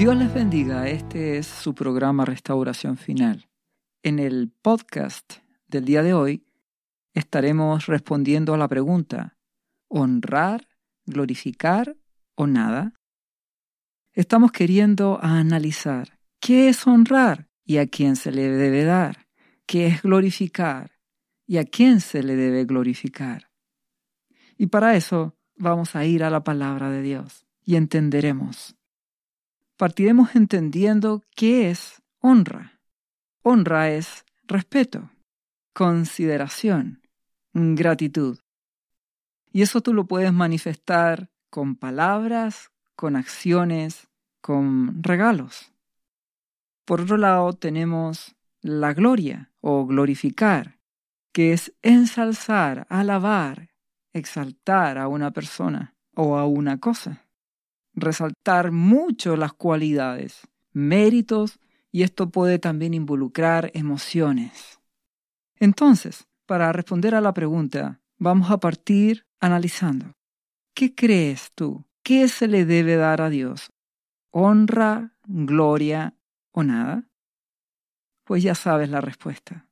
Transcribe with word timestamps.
Dios 0.00 0.16
les 0.16 0.32
bendiga, 0.32 0.88
este 0.88 1.36
es 1.36 1.46
su 1.46 1.74
programa 1.74 2.24
Restauración 2.24 2.96
Final. 2.96 3.50
En 4.02 4.18
el 4.18 4.50
podcast 4.62 5.30
del 5.68 5.84
día 5.84 6.02
de 6.02 6.14
hoy 6.14 6.46
estaremos 7.12 7.84
respondiendo 7.84 8.54
a 8.54 8.56
la 8.56 8.66
pregunta, 8.66 9.36
¿honrar, 9.88 10.66
glorificar 11.04 11.98
o 12.34 12.46
nada? 12.46 12.94
Estamos 14.14 14.52
queriendo 14.52 15.18
analizar 15.20 16.18
qué 16.40 16.70
es 16.70 16.86
honrar 16.86 17.50
y 17.62 17.76
a 17.76 17.86
quién 17.86 18.16
se 18.16 18.32
le 18.32 18.48
debe 18.48 18.84
dar, 18.84 19.28
qué 19.66 19.88
es 19.88 20.00
glorificar 20.00 20.92
y 21.46 21.58
a 21.58 21.66
quién 21.66 22.00
se 22.00 22.22
le 22.22 22.36
debe 22.36 22.64
glorificar. 22.64 23.50
Y 24.56 24.68
para 24.68 24.96
eso 24.96 25.36
vamos 25.56 25.94
a 25.94 26.06
ir 26.06 26.24
a 26.24 26.30
la 26.30 26.42
palabra 26.42 26.88
de 26.88 27.02
Dios 27.02 27.46
y 27.66 27.76
entenderemos. 27.76 28.79
Partiremos 29.80 30.36
entendiendo 30.36 31.22
qué 31.34 31.70
es 31.70 32.02
honra. 32.18 32.78
Honra 33.40 33.88
es 33.88 34.26
respeto, 34.46 35.10
consideración, 35.72 37.00
gratitud. 37.54 38.40
Y 39.50 39.62
eso 39.62 39.80
tú 39.80 39.94
lo 39.94 40.04
puedes 40.04 40.34
manifestar 40.34 41.30
con 41.48 41.76
palabras, 41.76 42.70
con 42.94 43.16
acciones, 43.16 44.08
con 44.42 45.02
regalos. 45.02 45.72
Por 46.84 47.00
otro 47.00 47.16
lado 47.16 47.54
tenemos 47.54 48.36
la 48.60 48.92
gloria 48.92 49.50
o 49.62 49.86
glorificar, 49.86 50.78
que 51.32 51.54
es 51.54 51.72
ensalzar, 51.80 52.86
alabar, 52.90 53.70
exaltar 54.12 54.98
a 54.98 55.08
una 55.08 55.30
persona 55.30 55.94
o 56.14 56.36
a 56.36 56.44
una 56.44 56.78
cosa. 56.80 57.29
Resaltar 58.00 58.72
mucho 58.72 59.36
las 59.36 59.52
cualidades, 59.52 60.40
méritos, 60.72 61.58
y 61.92 62.02
esto 62.02 62.30
puede 62.30 62.58
también 62.58 62.94
involucrar 62.94 63.70
emociones. 63.74 64.80
Entonces, 65.56 66.26
para 66.46 66.72
responder 66.72 67.14
a 67.14 67.20
la 67.20 67.34
pregunta, 67.34 68.00
vamos 68.18 68.50
a 68.50 68.58
partir 68.58 69.26
analizando. 69.40 70.12
¿Qué 70.74 70.94
crees 70.94 71.52
tú? 71.54 71.84
¿Qué 72.02 72.28
se 72.28 72.48
le 72.48 72.64
debe 72.64 72.96
dar 72.96 73.20
a 73.20 73.28
Dios? 73.28 73.70
¿Honra, 74.30 75.14
gloria 75.26 76.14
o 76.52 76.62
nada? 76.62 77.08
Pues 78.24 78.42
ya 78.42 78.54
sabes 78.54 78.88
la 78.88 79.00
respuesta. 79.00 79.66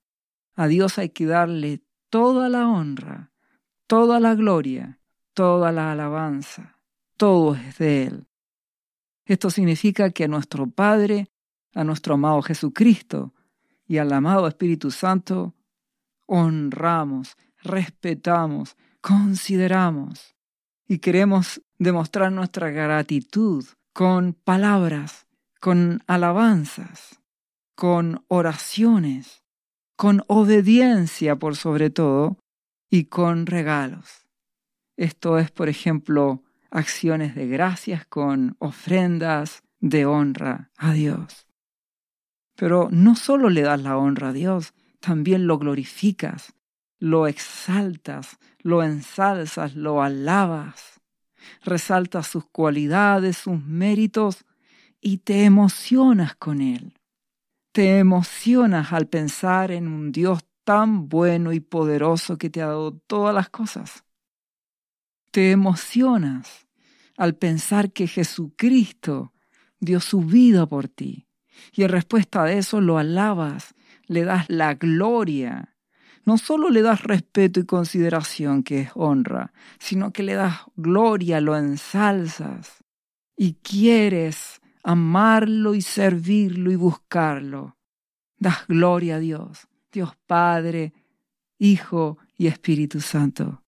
A 0.54 0.66
Dios 0.66 0.98
hay 0.98 1.10
que 1.10 1.26
darle 1.26 1.82
toda 2.10 2.48
la 2.48 2.68
honra, 2.68 3.30
toda 3.86 4.18
la 4.20 4.34
gloria, 4.34 4.98
toda 5.34 5.72
la 5.72 5.92
alabanza. 5.92 6.77
Todo 7.18 7.56
es 7.56 7.78
de 7.78 8.04
Él. 8.04 8.28
Esto 9.26 9.50
significa 9.50 10.10
que 10.10 10.24
a 10.24 10.28
nuestro 10.28 10.70
Padre, 10.70 11.28
a 11.74 11.82
nuestro 11.82 12.14
amado 12.14 12.40
Jesucristo 12.42 13.34
y 13.86 13.98
al 13.98 14.12
amado 14.12 14.46
Espíritu 14.46 14.92
Santo, 14.92 15.54
honramos, 16.26 17.36
respetamos, 17.60 18.76
consideramos 19.00 20.36
y 20.86 20.98
queremos 20.98 21.60
demostrar 21.76 22.30
nuestra 22.30 22.70
gratitud 22.70 23.66
con 23.92 24.32
palabras, 24.32 25.26
con 25.60 26.04
alabanzas, 26.06 27.20
con 27.74 28.24
oraciones, 28.28 29.42
con 29.96 30.22
obediencia 30.28 31.34
por 31.34 31.56
sobre 31.56 31.90
todo 31.90 32.38
y 32.88 33.06
con 33.06 33.46
regalos. 33.46 34.28
Esto 34.96 35.38
es, 35.38 35.50
por 35.50 35.68
ejemplo, 35.68 36.44
acciones 36.70 37.34
de 37.34 37.46
gracias 37.46 38.06
con 38.06 38.56
ofrendas 38.58 39.62
de 39.80 40.06
honra 40.06 40.70
a 40.76 40.92
Dios. 40.92 41.46
Pero 42.56 42.88
no 42.90 43.14
solo 43.14 43.50
le 43.50 43.62
das 43.62 43.80
la 43.80 43.96
honra 43.96 44.28
a 44.28 44.32
Dios, 44.32 44.74
también 45.00 45.46
lo 45.46 45.58
glorificas, 45.58 46.54
lo 46.98 47.26
exaltas, 47.26 48.38
lo 48.58 48.82
ensalzas, 48.82 49.76
lo 49.76 50.02
alabas, 50.02 51.00
resaltas 51.64 52.26
sus 52.26 52.44
cualidades, 52.46 53.36
sus 53.36 53.62
méritos 53.62 54.44
y 55.00 55.18
te 55.18 55.44
emocionas 55.44 56.34
con 56.34 56.60
Él 56.60 56.98
te 57.78 58.00
emocionas 58.00 58.92
al 58.92 59.06
pensar 59.06 59.70
en 59.70 59.86
un 59.86 60.10
Dios 60.10 60.40
tan 60.64 61.08
bueno 61.08 61.52
y 61.52 61.60
poderoso 61.60 62.36
que 62.36 62.50
te 62.50 62.60
ha 62.60 62.66
dado 62.66 62.92
todas 62.92 63.32
las 63.32 63.50
cosas. 63.50 64.04
Te 65.38 65.52
emocionas 65.52 66.66
al 67.16 67.36
pensar 67.36 67.92
que 67.92 68.08
Jesucristo 68.08 69.32
dio 69.78 70.00
su 70.00 70.22
vida 70.22 70.66
por 70.66 70.88
ti. 70.88 71.28
Y 71.72 71.84
en 71.84 71.90
respuesta 71.90 72.42
a 72.42 72.52
eso 72.52 72.80
lo 72.80 72.98
alabas, 72.98 73.76
le 74.08 74.24
das 74.24 74.46
la 74.48 74.74
gloria. 74.74 75.76
No 76.24 76.38
solo 76.38 76.70
le 76.70 76.82
das 76.82 77.04
respeto 77.04 77.60
y 77.60 77.66
consideración, 77.66 78.64
que 78.64 78.80
es 78.80 78.90
honra, 78.96 79.52
sino 79.78 80.12
que 80.12 80.24
le 80.24 80.34
das 80.34 80.56
gloria, 80.74 81.40
lo 81.40 81.56
ensalzas. 81.56 82.82
Y 83.36 83.58
quieres 83.62 84.60
amarlo 84.82 85.74
y 85.74 85.82
servirlo 85.82 86.72
y 86.72 86.74
buscarlo. 86.74 87.76
Das 88.38 88.66
gloria 88.66 89.14
a 89.14 89.18
Dios, 89.20 89.68
Dios 89.92 90.16
Padre, 90.26 90.94
Hijo 91.60 92.18
y 92.36 92.48
Espíritu 92.48 93.00
Santo. 93.00 93.62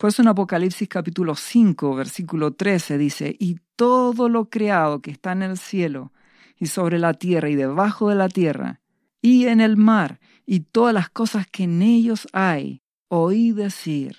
Por 0.00 0.08
eso 0.08 0.22
en 0.22 0.28
Apocalipsis 0.28 0.88
capítulo 0.88 1.34
5, 1.34 1.94
versículo 1.94 2.54
13 2.54 2.96
dice, 2.96 3.36
y 3.38 3.58
todo 3.76 4.30
lo 4.30 4.48
creado 4.48 5.02
que 5.02 5.10
está 5.10 5.32
en 5.32 5.42
el 5.42 5.58
cielo 5.58 6.14
y 6.56 6.68
sobre 6.68 6.98
la 6.98 7.12
tierra 7.12 7.50
y 7.50 7.54
debajo 7.54 8.08
de 8.08 8.14
la 8.14 8.30
tierra 8.30 8.80
y 9.20 9.48
en 9.48 9.60
el 9.60 9.76
mar 9.76 10.18
y 10.46 10.60
todas 10.60 10.94
las 10.94 11.10
cosas 11.10 11.46
que 11.46 11.64
en 11.64 11.82
ellos 11.82 12.28
hay, 12.32 12.80
oí 13.08 13.52
decir 13.52 14.16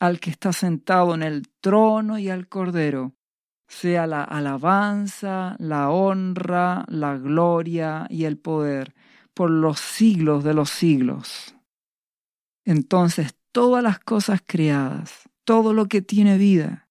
al 0.00 0.20
que 0.20 0.28
está 0.28 0.52
sentado 0.52 1.14
en 1.14 1.22
el 1.22 1.48
trono 1.62 2.18
y 2.18 2.28
al 2.28 2.46
cordero, 2.46 3.14
sea 3.68 4.06
la 4.06 4.22
alabanza, 4.22 5.56
la 5.58 5.88
honra, 5.88 6.84
la 6.88 7.16
gloria 7.16 8.06
y 8.10 8.24
el 8.24 8.36
poder 8.36 8.94
por 9.32 9.48
los 9.48 9.80
siglos 9.80 10.44
de 10.44 10.52
los 10.52 10.68
siglos. 10.68 11.54
Entonces 12.66 13.34
todas 13.56 13.82
las 13.82 13.98
cosas 13.98 14.42
creadas, 14.44 15.30
todo 15.44 15.72
lo 15.72 15.86
que 15.86 16.02
tiene 16.02 16.36
vida, 16.36 16.90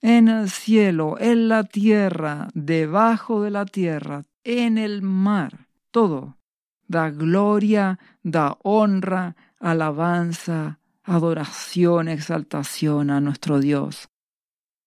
en 0.00 0.28
el 0.28 0.48
cielo, 0.48 1.18
en 1.20 1.48
la 1.48 1.64
tierra, 1.64 2.48
debajo 2.54 3.42
de 3.42 3.50
la 3.50 3.66
tierra, 3.66 4.24
en 4.42 4.78
el 4.78 5.02
mar, 5.02 5.68
todo, 5.90 6.38
da 6.86 7.10
gloria, 7.10 7.98
da 8.22 8.56
honra, 8.62 9.36
alabanza, 9.60 10.78
adoración, 11.02 12.08
exaltación 12.08 13.10
a 13.10 13.20
nuestro 13.20 13.60
Dios 13.60 14.08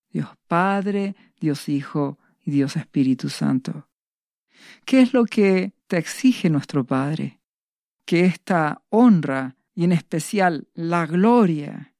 Dios 0.09 0.29
Padre, 0.47 1.15
Dios 1.39 1.69
Hijo 1.69 2.17
y 2.43 2.49
Dios 2.49 2.75
Espíritu 2.75 3.29
Santo. 3.29 3.88
¿Qué 4.85 5.03
es 5.03 5.13
lo 5.13 5.25
que 5.25 5.73
te 5.85 5.99
exige 5.99 6.49
nuestro 6.49 6.83
Padre? 6.83 7.39
Que 8.05 8.25
esta 8.25 8.81
honra 8.89 9.55
y 9.73 9.83
en 9.83 9.91
especial 9.91 10.67
la 10.73 11.05
gloria, 11.05 11.95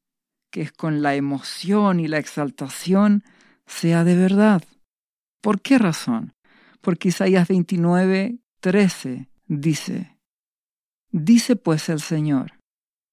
que 0.52 0.62
es 0.62 0.72
con 0.72 1.02
la 1.02 1.16
emoción 1.16 2.00
y 2.00 2.08
la 2.08 2.18
exaltación, 2.18 3.24
sea 3.66 4.04
de 4.04 4.16
verdad. 4.16 4.64
¿Por 5.42 5.62
qué 5.62 5.78
razón? 5.78 6.34
Porque 6.82 7.10
Isaías 7.10 7.48
29, 7.48 8.40
13 8.60 9.30
dice, 9.48 10.18
Dice 11.12 11.56
pues 11.58 11.90
el 11.90 12.00
Señor, 12.00 12.54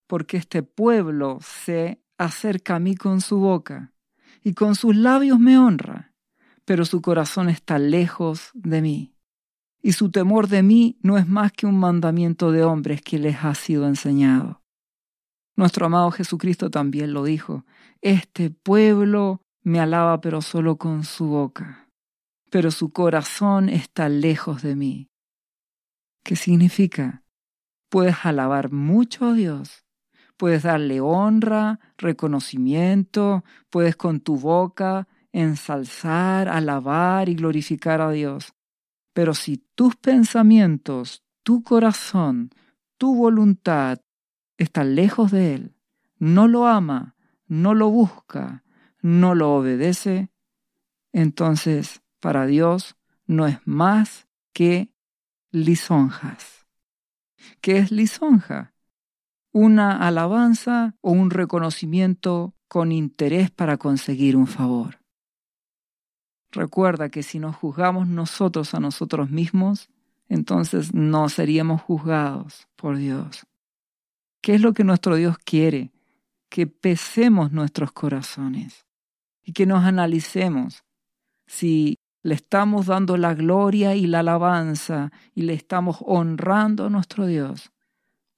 porque 0.07 0.37
este 0.37 0.63
pueblo 0.63 1.39
se 1.43 2.01
acerca 2.17 2.77
a 2.77 2.81
mí 2.81 2.97
con 2.97 3.21
su 3.21 3.39
boca 3.39 3.93
y 4.45 4.55
con 4.55 4.75
sus 4.75 4.95
labios 4.95 5.41
me 5.41 5.59
honra, 5.59 6.13
pero 6.65 6.85
su 6.85 7.03
corazón 7.03 7.49
está 7.49 7.79
lejos 7.79 8.51
de 8.55 8.83
mí. 8.83 9.18
Y 9.83 9.93
su 9.93 10.11
temor 10.11 10.49
de 10.49 10.63
mí 10.63 10.99
no 11.03 11.19
es 11.19 11.29
más 11.29 11.53
que 11.53 11.67
un 11.67 11.79
mandamiento 11.79 12.51
de 12.53 12.65
hombres 12.65 13.03
que 13.03 13.19
les 13.19 13.45
ha 13.45 13.55
sido 13.55 13.87
enseñado. 13.87 14.63
Nuestro 15.57 15.87
amado 15.87 16.11
Jesucristo 16.11 16.71
también 16.71 17.13
lo 17.13 17.25
dijo, 17.25 17.65
este 18.01 18.51
pueblo 18.51 19.43
me 19.63 19.81
alaba 19.81 20.21
pero 20.21 20.41
solo 20.41 20.79
con 20.79 21.03
su 21.05 21.27
boca, 21.27 21.89
pero 22.51 22.71
su 22.71 22.93
corazón 22.93 23.69
está 23.69 24.09
lejos 24.09 24.63
de 24.63 24.77
mí. 24.77 25.11
¿Qué 26.23 26.37
significa? 26.37 27.25
Puedes 27.89 28.25
alabar 28.25 28.71
mucho 28.71 29.27
a 29.27 29.33
Dios, 29.33 29.85
puedes 30.37 30.63
darle 30.63 31.01
honra, 31.01 31.81
reconocimiento, 31.97 33.45
puedes 33.71 33.97
con 33.97 34.21
tu 34.21 34.39
boca 34.39 35.09
ensalzar, 35.33 36.49
alabar 36.49 37.29
y 37.29 37.35
glorificar 37.35 38.01
a 38.01 38.11
Dios. 38.11 38.55
Pero 39.19 39.35
si 39.35 39.57
tus 39.75 39.97
pensamientos, 39.97 41.25
tu 41.43 41.65
corazón, 41.65 42.51
tu 42.99 43.17
voluntad 43.17 43.99
están 44.59 44.95
lejos 44.95 45.33
de 45.33 45.57
Él, 45.57 45.75
no 46.21 46.47
lo 46.47 46.69
ama, 46.69 47.17
no 47.49 47.75
lo 47.75 47.91
busca, 47.91 48.63
no 49.03 49.35
lo 49.35 49.55
obedece, 49.55 50.31
entonces 51.13 52.01
para 52.21 52.47
Dios 52.47 52.95
no 53.27 53.49
es 53.49 53.59
más 53.65 54.29
que 54.53 54.95
lisonjas. 55.51 56.69
¿Qué 57.61 57.79
es 57.79 57.91
lisonja? 57.91 58.73
Una 59.51 59.97
alabanza 60.07 60.95
o 61.01 61.11
un 61.11 61.31
reconocimiento 61.31 62.55
con 62.69 62.93
interés 62.93 63.51
para 63.51 63.79
conseguir 63.79 64.37
un 64.37 64.47
favor. 64.47 64.98
Recuerda 66.51 67.09
que 67.09 67.23
si 67.23 67.39
nos 67.39 67.57
juzgamos 67.57 68.09
nosotros 68.09 68.75
a 68.75 68.81
nosotros 68.81 69.31
mismos, 69.31 69.91
entonces 70.29 70.95
no 70.95 71.29
seríamos 71.29 71.83
juzgados 71.83 72.69
por 72.77 72.97
Dios. 72.97 73.47
¿Qué 74.41 74.55
es 74.55 74.61
lo 74.61 74.73
que 74.73 74.85
nuestro 74.85 75.17
Dios 75.17 75.37
quiere? 75.39 75.93
Que 76.49 76.67
pesemos 76.67 77.53
nuestros 77.53 77.93
corazones 77.93 78.87
y 79.43 79.53
que 79.53 79.67
nos 79.67 79.85
analicemos 79.85 80.85
si 81.47 81.99
le 82.23 82.35
estamos 82.35 82.87
dando 82.87 83.17
la 83.17 83.35
gloria 83.35 83.95
y 83.95 84.07
la 84.07 84.21
alabanza 84.21 85.13
y 85.35 85.43
le 85.43 85.55
estamos 85.55 85.99
honrando 86.01 86.87
a 86.87 86.91
nuestro 86.91 87.27
Dios, 87.27 87.73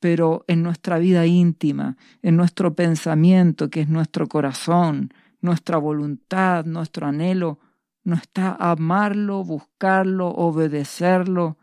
pero 0.01 0.45
en 0.49 0.63
nuestra 0.63 0.99
vida 0.99 1.27
íntima, 1.27 1.97
en 2.23 2.37
nuestro 2.37 2.75
pensamiento, 2.75 3.71
que 3.71 3.83
es 3.83 3.89
nuestro 3.89 4.27
corazón, 4.27 5.13
nuestra 5.41 5.79
voluntad, 5.79 6.65
nuestro 6.65 7.07
anhelo, 7.07 7.60
no 8.05 8.15
está 8.17 8.57
amarlo, 8.59 9.45
buscarlo, 9.45 10.29
obedecerlo, 10.29 11.59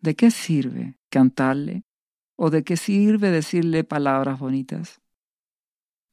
¿de 0.00 0.14
qué 0.14 0.30
sirve 0.30 0.98
cantarle? 1.08 1.84
¿O 2.36 2.50
de 2.50 2.64
qué 2.64 2.76
sirve 2.76 3.30
decirle 3.30 3.84
palabras 3.84 4.38
bonitas? 4.38 5.00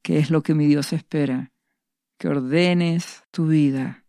¿Qué 0.02 0.18
es 0.18 0.30
lo 0.30 0.42
que 0.42 0.54
mi 0.54 0.66
Dios 0.66 0.92
espera? 0.92 1.52
Que 2.18 2.28
ordenes 2.28 3.24
tu 3.30 3.46
vida, 3.46 4.04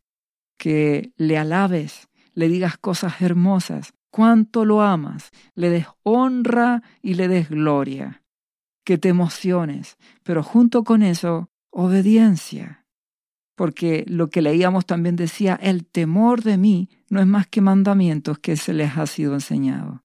que 0.57 1.11
le 1.15 1.37
alabes, 1.37 2.09
le 2.33 2.47
digas 2.49 2.77
cosas 2.77 3.21
hermosas, 3.21 3.93
cuánto 4.09 4.65
lo 4.65 4.81
amas, 4.81 5.31
le 5.55 5.69
des 5.69 5.87
honra 6.03 6.83
y 7.01 7.13
le 7.15 7.27
des 7.27 7.49
gloria, 7.49 8.23
que 8.83 8.97
te 8.97 9.09
emociones, 9.09 9.97
pero 10.23 10.43
junto 10.43 10.83
con 10.83 11.03
eso, 11.03 11.49
obediencia 11.69 12.80
porque 13.55 14.05
lo 14.07 14.29
que 14.29 14.41
leíamos 14.41 14.85
también 14.85 15.15
decía, 15.15 15.59
el 15.61 15.85
temor 15.85 16.41
de 16.41 16.57
mí 16.57 16.89
no 17.09 17.19
es 17.19 17.27
más 17.27 17.47
que 17.47 17.61
mandamientos 17.61 18.39
que 18.39 18.55
se 18.55 18.73
les 18.73 18.97
ha 18.97 19.05
sido 19.05 19.33
enseñado. 19.33 20.03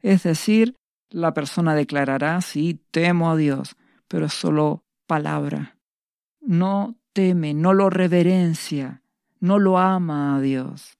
Es 0.00 0.22
decir, 0.24 0.76
la 1.10 1.34
persona 1.34 1.74
declarará, 1.74 2.40
sí, 2.40 2.82
temo 2.90 3.30
a 3.30 3.36
Dios, 3.36 3.76
pero 4.08 4.26
es 4.26 4.34
solo 4.34 4.84
palabra. 5.06 5.78
No 6.40 6.96
teme, 7.12 7.54
no 7.54 7.72
lo 7.74 7.90
reverencia, 7.90 9.02
no 9.40 9.58
lo 9.58 9.78
ama 9.78 10.36
a 10.36 10.40
Dios. 10.40 10.98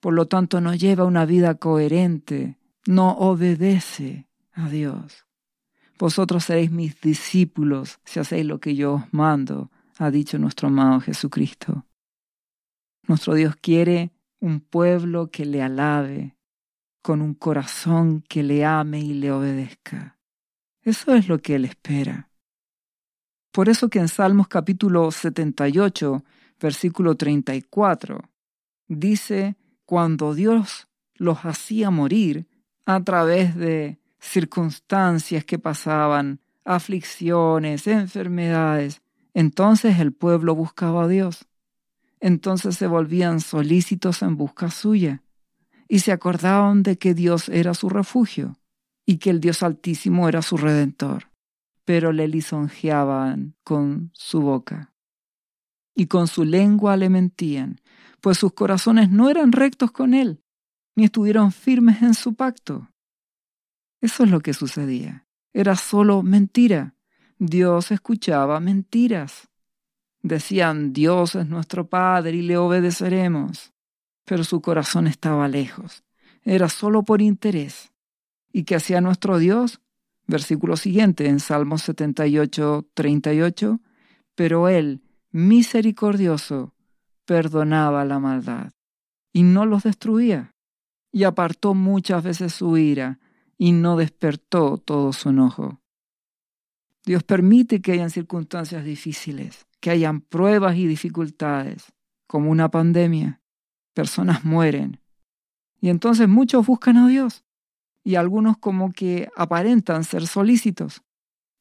Por 0.00 0.14
lo 0.14 0.26
tanto, 0.26 0.60
no 0.60 0.74
lleva 0.74 1.04
una 1.04 1.26
vida 1.26 1.56
coherente, 1.56 2.58
no 2.86 3.12
obedece 3.12 4.28
a 4.52 4.68
Dios. 4.68 5.26
Vosotros 5.98 6.44
seréis 6.44 6.70
mis 6.70 7.00
discípulos 7.00 7.98
si 8.04 8.20
hacéis 8.20 8.44
lo 8.44 8.60
que 8.60 8.74
yo 8.74 8.94
os 8.94 9.12
mando 9.12 9.70
ha 9.98 10.10
dicho 10.10 10.38
nuestro 10.38 10.68
amado 10.68 11.00
Jesucristo. 11.00 11.86
Nuestro 13.06 13.34
Dios 13.34 13.56
quiere 13.56 14.12
un 14.40 14.60
pueblo 14.60 15.30
que 15.30 15.46
le 15.46 15.62
alabe, 15.62 16.36
con 17.02 17.22
un 17.22 17.34
corazón 17.34 18.22
que 18.28 18.42
le 18.42 18.64
ame 18.64 18.98
y 18.98 19.14
le 19.14 19.30
obedezca. 19.30 20.18
Eso 20.82 21.14
es 21.14 21.28
lo 21.28 21.38
que 21.38 21.54
Él 21.54 21.64
espera. 21.64 22.30
Por 23.52 23.68
eso 23.68 23.88
que 23.88 24.00
en 24.00 24.08
Salmos 24.08 24.48
capítulo 24.48 25.10
78, 25.10 26.24
versículo 26.60 27.14
34, 27.14 28.20
dice, 28.88 29.56
cuando 29.84 30.34
Dios 30.34 30.88
los 31.14 31.38
hacía 31.44 31.90
morir 31.90 32.48
a 32.84 33.02
través 33.02 33.54
de 33.56 33.98
circunstancias 34.18 35.44
que 35.44 35.58
pasaban, 35.58 36.40
aflicciones, 36.64 37.86
enfermedades, 37.86 39.00
entonces 39.36 39.98
el 39.98 40.14
pueblo 40.14 40.54
buscaba 40.54 41.04
a 41.04 41.08
Dios. 41.08 41.46
Entonces 42.20 42.74
se 42.78 42.86
volvían 42.86 43.40
solícitos 43.40 44.22
en 44.22 44.38
busca 44.38 44.70
suya 44.70 45.22
y 45.88 45.98
se 45.98 46.10
acordaban 46.10 46.82
de 46.82 46.96
que 46.96 47.12
Dios 47.12 47.50
era 47.50 47.74
su 47.74 47.90
refugio 47.90 48.56
y 49.04 49.18
que 49.18 49.28
el 49.28 49.40
Dios 49.42 49.62
Altísimo 49.62 50.26
era 50.30 50.40
su 50.40 50.56
redentor, 50.56 51.30
pero 51.84 52.12
le 52.12 52.28
lisonjeaban 52.28 53.54
con 53.62 54.10
su 54.14 54.40
boca 54.40 54.94
y 55.94 56.06
con 56.06 56.28
su 56.28 56.46
lengua 56.46 56.96
le 56.96 57.10
mentían, 57.10 57.82
pues 58.22 58.38
sus 58.38 58.54
corazones 58.54 59.10
no 59.10 59.28
eran 59.28 59.52
rectos 59.52 59.92
con 59.92 60.14
él, 60.14 60.40
ni 60.96 61.04
estuvieron 61.04 61.52
firmes 61.52 62.00
en 62.00 62.14
su 62.14 62.34
pacto. 62.34 62.88
Eso 64.00 64.24
es 64.24 64.30
lo 64.30 64.40
que 64.40 64.54
sucedía. 64.54 65.26
Era 65.52 65.76
solo 65.76 66.22
mentira. 66.22 66.95
Dios 67.38 67.90
escuchaba 67.90 68.60
mentiras. 68.60 69.48
Decían, 70.22 70.92
Dios 70.92 71.34
es 71.34 71.46
nuestro 71.46 71.86
Padre 71.86 72.38
y 72.38 72.42
le 72.42 72.56
obedeceremos. 72.56 73.72
Pero 74.24 74.42
su 74.42 74.60
corazón 74.60 75.06
estaba 75.06 75.46
lejos. 75.46 76.02
Era 76.42 76.68
solo 76.68 77.02
por 77.02 77.20
interés. 77.20 77.92
¿Y 78.52 78.64
qué 78.64 78.76
hacía 78.76 79.00
nuestro 79.00 79.38
Dios? 79.38 79.80
Versículo 80.26 80.76
siguiente 80.76 81.28
en 81.28 81.38
Salmos 81.38 81.82
78, 81.82 82.88
38. 82.94 83.80
Pero 84.34 84.68
Él, 84.68 85.02
misericordioso, 85.30 86.74
perdonaba 87.26 88.04
la 88.04 88.18
maldad 88.18 88.72
y 89.32 89.42
no 89.42 89.66
los 89.66 89.82
destruía. 89.82 90.54
Y 91.12 91.24
apartó 91.24 91.74
muchas 91.74 92.24
veces 92.24 92.54
su 92.54 92.78
ira 92.78 93.20
y 93.58 93.72
no 93.72 93.96
despertó 93.96 94.78
todo 94.78 95.12
su 95.12 95.28
enojo. 95.28 95.80
Dios 97.06 97.22
permite 97.22 97.80
que 97.80 97.92
hayan 97.92 98.10
circunstancias 98.10 98.84
difíciles, 98.84 99.66
que 99.80 99.90
hayan 99.90 100.20
pruebas 100.20 100.76
y 100.76 100.88
dificultades, 100.88 101.92
como 102.26 102.50
una 102.50 102.68
pandemia. 102.68 103.40
Personas 103.94 104.44
mueren. 104.44 105.00
Y 105.80 105.88
entonces 105.88 106.28
muchos 106.28 106.66
buscan 106.66 106.96
a 106.96 107.06
Dios. 107.06 107.44
Y 108.02 108.16
algunos 108.16 108.58
como 108.58 108.92
que 108.92 109.28
aparentan 109.36 110.02
ser 110.02 110.26
solícitos 110.26 111.02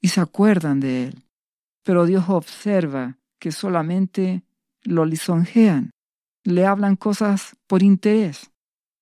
y 0.02 0.08
se 0.08 0.20
acuerdan 0.20 0.80
de 0.80 1.06
Él. 1.08 1.24
Pero 1.84 2.08
Dios 2.08 2.26
observa 2.28 3.20
que 3.38 3.52
solamente 3.52 4.44
lo 4.84 5.06
lisonjean, 5.06 5.92
le 6.44 6.66
hablan 6.66 6.96
cosas 6.96 7.56
por 7.68 7.84
interés, 7.84 8.52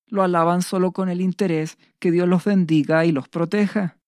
lo 0.06 0.22
alaban 0.22 0.60
solo 0.60 0.92
con 0.92 1.08
el 1.08 1.22
interés 1.22 1.78
que 1.98 2.10
Dios 2.10 2.28
los 2.28 2.44
bendiga 2.44 3.04
y 3.06 3.12
los 3.12 3.28
proteja, 3.28 3.98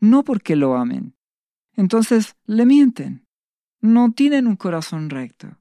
no 0.00 0.24
porque 0.24 0.56
lo 0.56 0.76
amen, 0.76 1.15
entonces 1.76 2.36
le 2.46 2.66
mienten. 2.66 3.26
No 3.80 4.10
tienen 4.12 4.46
un 4.46 4.56
corazón 4.56 5.10
recto. 5.10 5.58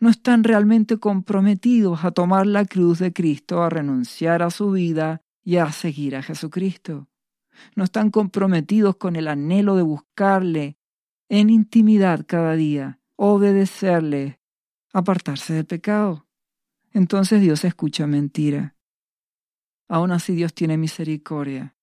No 0.00 0.08
están 0.08 0.42
realmente 0.44 0.98
comprometidos 0.98 2.04
a 2.04 2.10
tomar 2.10 2.46
la 2.46 2.64
cruz 2.64 2.98
de 2.98 3.12
Cristo, 3.12 3.62
a 3.62 3.70
renunciar 3.70 4.42
a 4.42 4.50
su 4.50 4.70
vida 4.70 5.22
y 5.44 5.56
a 5.56 5.70
seguir 5.70 6.16
a 6.16 6.22
Jesucristo. 6.22 7.08
No 7.76 7.84
están 7.84 8.10
comprometidos 8.10 8.96
con 8.96 9.16
el 9.16 9.28
anhelo 9.28 9.76
de 9.76 9.82
buscarle 9.82 10.78
en 11.28 11.50
intimidad 11.50 12.24
cada 12.26 12.54
día, 12.54 13.00
obedecerle, 13.16 14.40
apartarse 14.92 15.52
del 15.52 15.66
pecado. 15.66 16.26
Entonces 16.92 17.40
Dios 17.40 17.64
escucha 17.64 18.06
mentira. 18.06 18.76
Aún 19.88 20.12
así 20.12 20.34
Dios 20.34 20.54
tiene 20.54 20.78
misericordia 20.78 21.76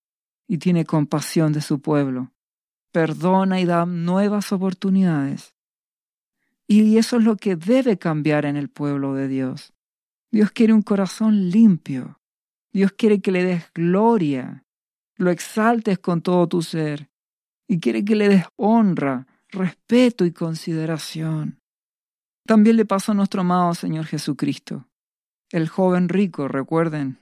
y 0.48 0.58
tiene 0.58 0.84
compasión 0.84 1.52
de 1.52 1.60
su 1.60 1.80
pueblo 1.80 2.32
perdona 2.96 3.60
y 3.60 3.66
da 3.66 3.84
nuevas 3.84 4.52
oportunidades. 4.52 5.54
Y 6.66 6.96
eso 6.96 7.18
es 7.18 7.24
lo 7.24 7.36
que 7.36 7.54
debe 7.54 7.98
cambiar 7.98 8.46
en 8.46 8.56
el 8.56 8.70
pueblo 8.70 9.12
de 9.12 9.28
Dios. 9.28 9.74
Dios 10.32 10.50
quiere 10.50 10.72
un 10.72 10.80
corazón 10.80 11.50
limpio. 11.50 12.18
Dios 12.72 12.92
quiere 12.92 13.20
que 13.20 13.32
le 13.32 13.44
des 13.44 13.70
gloria, 13.74 14.64
lo 15.16 15.30
exaltes 15.30 15.98
con 15.98 16.22
todo 16.22 16.48
tu 16.48 16.62
ser 16.62 17.10
y 17.68 17.80
quiere 17.80 18.02
que 18.02 18.16
le 18.16 18.30
des 18.30 18.44
honra, 18.56 19.26
respeto 19.50 20.24
y 20.24 20.32
consideración. 20.32 21.58
También 22.46 22.78
le 22.78 22.86
pasó 22.86 23.12
a 23.12 23.14
nuestro 23.14 23.42
amado 23.42 23.74
Señor 23.74 24.06
Jesucristo, 24.06 24.88
el 25.50 25.68
joven 25.68 26.08
rico, 26.08 26.48
recuerden, 26.48 27.18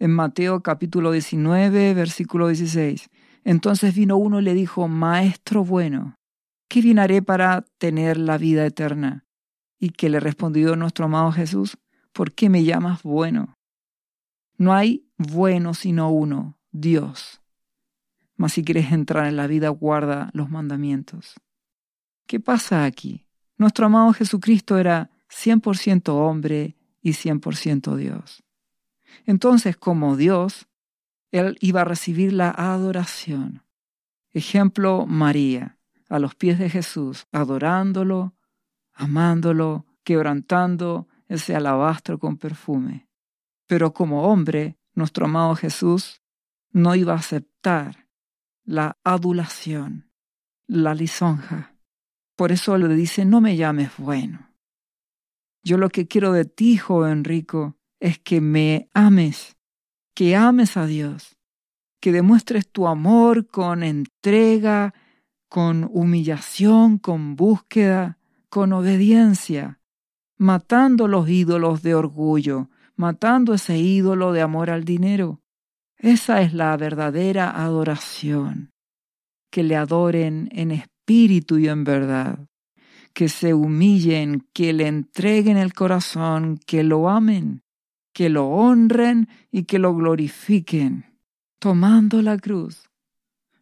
en 0.00 0.10
Mateo 0.10 0.60
capítulo 0.60 1.12
19, 1.12 1.94
versículo 1.94 2.48
16. 2.48 3.08
Entonces 3.44 3.94
vino 3.94 4.16
uno 4.16 4.40
y 4.40 4.42
le 4.42 4.54
dijo, 4.54 4.88
Maestro 4.88 5.64
bueno, 5.64 6.16
¿qué 6.68 6.80
bien 6.80 6.98
haré 6.98 7.22
para 7.22 7.64
tener 7.78 8.16
la 8.16 8.38
vida 8.38 8.64
eterna? 8.64 9.26
Y 9.78 9.90
que 9.90 10.08
le 10.08 10.18
respondió 10.18 10.76
nuestro 10.76 11.04
amado 11.04 11.30
Jesús, 11.30 11.76
¿por 12.12 12.32
qué 12.32 12.48
me 12.48 12.64
llamas 12.64 13.02
bueno? 13.02 13.54
No 14.56 14.72
hay 14.72 15.06
bueno 15.18 15.74
sino 15.74 16.10
uno, 16.10 16.58
Dios. 16.72 17.42
Mas 18.36 18.52
si 18.52 18.64
quieres 18.64 18.92
entrar 18.92 19.26
en 19.26 19.36
la 19.36 19.46
vida, 19.46 19.68
guarda 19.68 20.30
los 20.32 20.50
mandamientos. 20.50 21.34
¿Qué 22.26 22.40
pasa 22.40 22.84
aquí? 22.84 23.26
Nuestro 23.58 23.86
amado 23.86 24.12
Jesucristo 24.12 24.78
era 24.78 25.10
100% 25.28 26.08
hombre 26.08 26.76
y 27.00 27.12
100% 27.12 27.96
Dios. 27.96 28.42
Entonces, 29.26 29.76
como 29.76 30.16
Dios, 30.16 30.66
él 31.34 31.58
iba 31.60 31.80
a 31.80 31.84
recibir 31.84 32.32
la 32.32 32.50
adoración. 32.50 33.64
Ejemplo, 34.32 35.04
María, 35.06 35.78
a 36.08 36.20
los 36.20 36.36
pies 36.36 36.60
de 36.60 36.70
Jesús, 36.70 37.26
adorándolo, 37.32 38.36
amándolo, 38.92 39.84
quebrantando 40.04 41.08
ese 41.26 41.56
alabastro 41.56 42.20
con 42.20 42.36
perfume. 42.36 43.08
Pero 43.66 43.92
como 43.92 44.28
hombre, 44.28 44.78
nuestro 44.94 45.24
amado 45.24 45.56
Jesús 45.56 46.22
no 46.70 46.94
iba 46.94 47.14
a 47.14 47.18
aceptar 47.18 48.08
la 48.64 48.96
adulación, 49.02 50.12
la 50.68 50.94
lisonja. 50.94 51.74
Por 52.36 52.52
eso 52.52 52.78
le 52.78 52.94
dice, 52.94 53.24
no 53.24 53.40
me 53.40 53.56
llames 53.56 53.90
bueno. 53.98 54.50
Yo 55.64 55.78
lo 55.78 55.88
que 55.88 56.06
quiero 56.06 56.32
de 56.32 56.44
ti, 56.44 56.76
joven 56.76 57.24
rico, 57.24 57.76
es 57.98 58.20
que 58.20 58.40
me 58.40 58.88
ames, 58.94 59.53
que 60.14 60.36
ames 60.36 60.76
a 60.76 60.86
Dios, 60.86 61.36
que 62.00 62.12
demuestres 62.12 62.68
tu 62.68 62.86
amor 62.86 63.46
con 63.48 63.82
entrega, 63.82 64.94
con 65.48 65.88
humillación, 65.92 66.98
con 66.98 67.36
búsqueda, 67.36 68.18
con 68.48 68.72
obediencia, 68.72 69.80
matando 70.36 71.08
los 71.08 71.28
ídolos 71.28 71.82
de 71.82 71.94
orgullo, 71.94 72.70
matando 72.94 73.54
ese 73.54 73.78
ídolo 73.78 74.32
de 74.32 74.42
amor 74.42 74.70
al 74.70 74.84
dinero. 74.84 75.40
Esa 75.98 76.42
es 76.42 76.54
la 76.54 76.76
verdadera 76.76 77.50
adoración, 77.50 78.72
que 79.50 79.62
le 79.62 79.74
adoren 79.74 80.48
en 80.52 80.70
espíritu 80.70 81.58
y 81.58 81.68
en 81.68 81.82
verdad, 81.82 82.46
que 83.12 83.28
se 83.28 83.54
humillen, 83.54 84.46
que 84.52 84.72
le 84.72 84.86
entreguen 84.86 85.56
el 85.56 85.72
corazón, 85.72 86.58
que 86.66 86.84
lo 86.84 87.08
amen, 87.08 87.63
que 88.14 88.30
lo 88.30 88.46
honren 88.46 89.28
y 89.50 89.64
que 89.64 89.78
lo 89.78 89.94
glorifiquen, 89.94 91.04
tomando 91.58 92.22
la 92.22 92.38
cruz, 92.38 92.88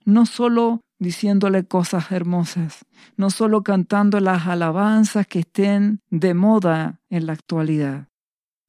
no 0.04 0.26
solo 0.26 0.82
diciéndole 0.98 1.64
cosas 1.64 2.12
hermosas, 2.12 2.84
no 3.16 3.30
solo 3.30 3.62
cantando 3.62 4.20
las 4.20 4.46
alabanzas 4.46 5.26
que 5.26 5.40
estén 5.40 6.00
de 6.10 6.34
moda 6.34 7.00
en 7.08 7.26
la 7.26 7.32
actualidad. 7.32 8.08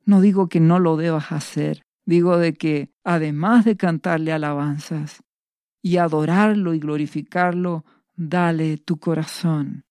No 0.06 0.22
digo 0.22 0.50
que 0.50 0.60
no 0.60 0.80
lo 0.80 0.98
debas 0.98 1.32
hacer, 1.32 1.84
digo 2.06 2.38
de 2.38 2.54
que 2.54 2.92
además 3.04 3.66
de 3.66 3.78
cantarle 3.78 4.32
alabanzas 4.32 5.22
y 5.82 5.98
adorarlo 5.98 6.74
y 6.74 6.80
glorificarlo, 6.80 7.84
dale 8.16 8.78
tu 8.78 8.98
corazón. 8.98 9.84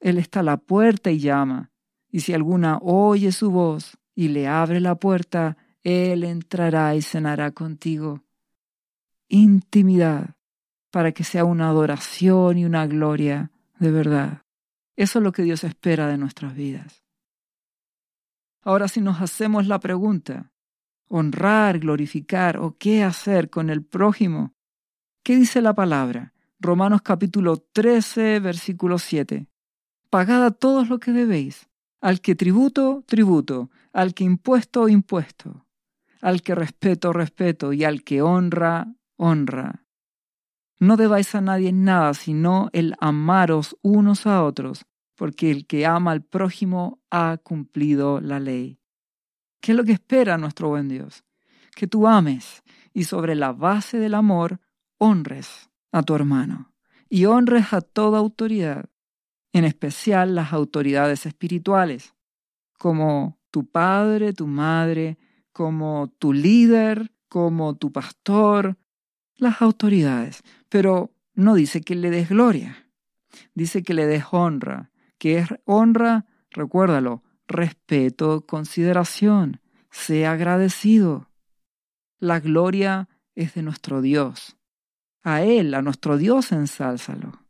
Él 0.00 0.18
está 0.18 0.40
a 0.40 0.42
la 0.44 0.56
puerta 0.56 1.10
y 1.12 1.20
llama, 1.20 1.70
y 2.10 2.20
si 2.20 2.34
alguna 2.34 2.78
oye 2.82 3.30
su 3.30 3.50
voz 3.50 3.96
y 4.14 4.28
le 4.28 4.48
abre 4.48 4.80
la 4.80 4.94
puerta, 4.96 5.56
Él 5.82 6.24
entrará 6.24 6.94
y 6.94 7.02
cenará 7.02 7.50
contigo. 7.52 8.22
Intimidad 9.28 10.36
para 10.90 11.12
que 11.12 11.24
sea 11.24 11.44
una 11.44 11.68
adoración 11.68 12.58
y 12.58 12.64
una 12.64 12.86
gloria 12.86 13.50
de 13.78 13.90
verdad. 13.90 14.42
Eso 14.94 15.18
es 15.18 15.22
lo 15.22 15.32
que 15.32 15.42
Dios 15.42 15.64
espera 15.64 16.06
de 16.06 16.18
nuestras 16.18 16.54
vidas. 16.54 17.02
Ahora 18.62 18.86
si 18.88 19.00
nos 19.00 19.20
hacemos 19.20 19.66
la 19.66 19.80
pregunta, 19.80 20.52
honrar, 21.08 21.78
glorificar 21.78 22.58
o 22.58 22.76
qué 22.78 23.02
hacer 23.02 23.50
con 23.50 23.70
el 23.70 23.82
prójimo, 23.84 24.54
¿qué 25.24 25.36
dice 25.36 25.60
la 25.60 25.74
palabra? 25.74 26.32
Romanos 26.60 27.02
capítulo 27.02 27.56
13, 27.56 28.38
versículo 28.38 28.98
7. 28.98 29.48
Pagad 30.10 30.44
a 30.44 30.50
todos 30.52 30.88
lo 30.88 31.00
que 31.00 31.10
debéis, 31.10 31.68
al 32.02 32.20
que 32.20 32.34
tributo, 32.34 33.04
tributo, 33.06 33.70
al 33.92 34.12
que 34.12 34.24
impuesto, 34.24 34.88
impuesto, 34.88 35.66
al 36.20 36.42
que 36.42 36.54
respeto, 36.54 37.12
respeto, 37.12 37.72
y 37.72 37.84
al 37.84 38.02
que 38.02 38.20
honra, 38.20 38.92
honra. 39.16 39.86
No 40.80 40.96
debáis 40.96 41.34
a 41.36 41.40
nadie 41.40 41.72
nada, 41.72 42.12
sino 42.12 42.68
el 42.72 42.96
amaros 42.98 43.78
unos 43.82 44.26
a 44.26 44.42
otros, 44.42 44.84
porque 45.14 45.52
el 45.52 45.64
que 45.66 45.86
ama 45.86 46.10
al 46.10 46.22
prójimo 46.22 47.00
ha 47.08 47.38
cumplido 47.38 48.20
la 48.20 48.40
ley. 48.40 48.80
¿Qué 49.60 49.70
es 49.70 49.78
lo 49.78 49.84
que 49.84 49.92
espera 49.92 50.38
nuestro 50.38 50.70
buen 50.70 50.88
Dios? 50.88 51.24
Que 51.76 51.86
tú 51.86 52.08
ames 52.08 52.64
y 52.92 53.04
sobre 53.04 53.36
la 53.36 53.52
base 53.52 53.98
del 53.98 54.14
amor 54.14 54.60
honres 54.98 55.70
a 55.92 56.02
tu 56.02 56.16
hermano 56.16 56.74
y 57.08 57.26
honres 57.26 57.72
a 57.72 57.80
toda 57.80 58.18
autoridad, 58.18 58.86
en 59.52 59.64
especial 59.64 60.34
las 60.34 60.52
autoridades 60.52 61.26
espirituales, 61.26 62.14
como 62.78 63.38
tu 63.50 63.66
padre, 63.66 64.32
tu 64.32 64.46
madre, 64.46 65.18
como 65.52 66.12
tu 66.18 66.32
líder, 66.32 67.12
como 67.28 67.76
tu 67.76 67.92
pastor, 67.92 68.78
las 69.36 69.62
autoridades, 69.62 70.42
pero 70.68 71.14
no 71.34 71.54
dice 71.54 71.82
que 71.82 71.94
le 71.94 72.10
des 72.10 72.28
gloria, 72.28 72.90
dice 73.54 73.82
que 73.82 73.94
le 73.94 74.06
des 74.06 74.24
honra, 74.30 74.90
que 75.18 75.38
es 75.38 75.48
honra, 75.64 76.26
recuérdalo, 76.50 77.22
respeto, 77.46 78.46
consideración, 78.46 79.60
sea 79.90 80.32
agradecido. 80.32 81.30
La 82.18 82.40
gloria 82.40 83.08
es 83.34 83.54
de 83.54 83.62
nuestro 83.62 84.00
Dios. 84.00 84.56
A 85.22 85.42
Él, 85.42 85.74
a 85.74 85.82
nuestro 85.82 86.16
Dios, 86.16 86.52
ensálzalo. 86.52 87.44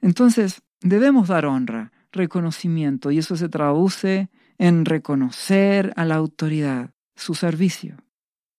Entonces, 0.00 0.62
debemos 0.80 1.28
dar 1.28 1.46
honra, 1.46 1.92
reconocimiento, 2.12 3.10
y 3.10 3.18
eso 3.18 3.36
se 3.36 3.48
traduce 3.48 4.30
en 4.58 4.84
reconocer 4.84 5.92
a 5.96 6.04
la 6.04 6.16
autoridad, 6.16 6.90
su 7.14 7.34
servicio. 7.34 7.96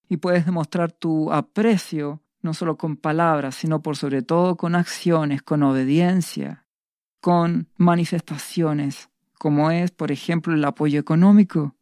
Y 0.08 0.18
puedes 0.18 0.46
demostrar 0.46 0.92
tu 0.92 1.32
aprecio 1.32 2.22
no 2.42 2.54
solo 2.54 2.76
con 2.76 2.96
palabras, 2.96 3.54
sino 3.54 3.82
por 3.82 3.96
sobre 3.96 4.22
todo 4.22 4.56
con 4.56 4.74
acciones, 4.74 5.42
con 5.42 5.62
obediencia, 5.62 6.66
con 7.20 7.68
manifestaciones, 7.76 9.10
como 9.38 9.70
es, 9.70 9.92
por 9.92 10.10
ejemplo, 10.10 10.52
el 10.52 10.64
apoyo 10.64 10.98
económico. 10.98 11.76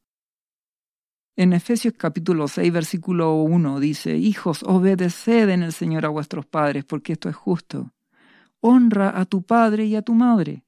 En 1.37 1.55
Efesios 1.55 1.95
capítulo 1.97 2.47
6, 2.47 2.71
versículo 2.73 3.35
1 3.37 3.81
dice, 3.81 4.17
Hijos, 4.17 4.63
obedeced 4.63 5.49
en 5.49 5.63
el 5.63 5.73
Señor 5.73 6.05
a 6.05 6.11
vuestros 6.11 6.45
padres, 6.45 6.85
porque 6.85 7.15
esto 7.15 7.31
es 7.31 7.37
justo. 7.37 7.93
Honra 8.61 9.19
a 9.19 9.25
tu 9.25 9.43
padre 9.43 9.87
y 9.87 9.97
a 9.97 10.03
tu 10.03 10.15
madre, 10.15 10.65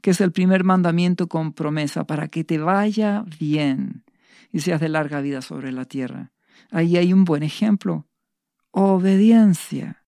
que 0.00 0.10
es 0.10 0.20
el 0.20 0.32
primer 0.32 0.64
mandamiento 0.64 1.28
con 1.28 1.52
promesa 1.52 2.06
para 2.06 2.28
que 2.28 2.44
te 2.44 2.58
vaya 2.58 3.24
bien 3.38 4.04
y 4.52 4.60
seas 4.60 4.80
de 4.80 4.88
larga 4.88 5.20
vida 5.20 5.42
sobre 5.42 5.72
la 5.72 5.84
tierra. 5.84 6.32
Ahí 6.70 6.96
hay 6.96 7.12
un 7.12 7.24
buen 7.24 7.42
ejemplo 7.42 8.08
obediencia. 8.70 10.04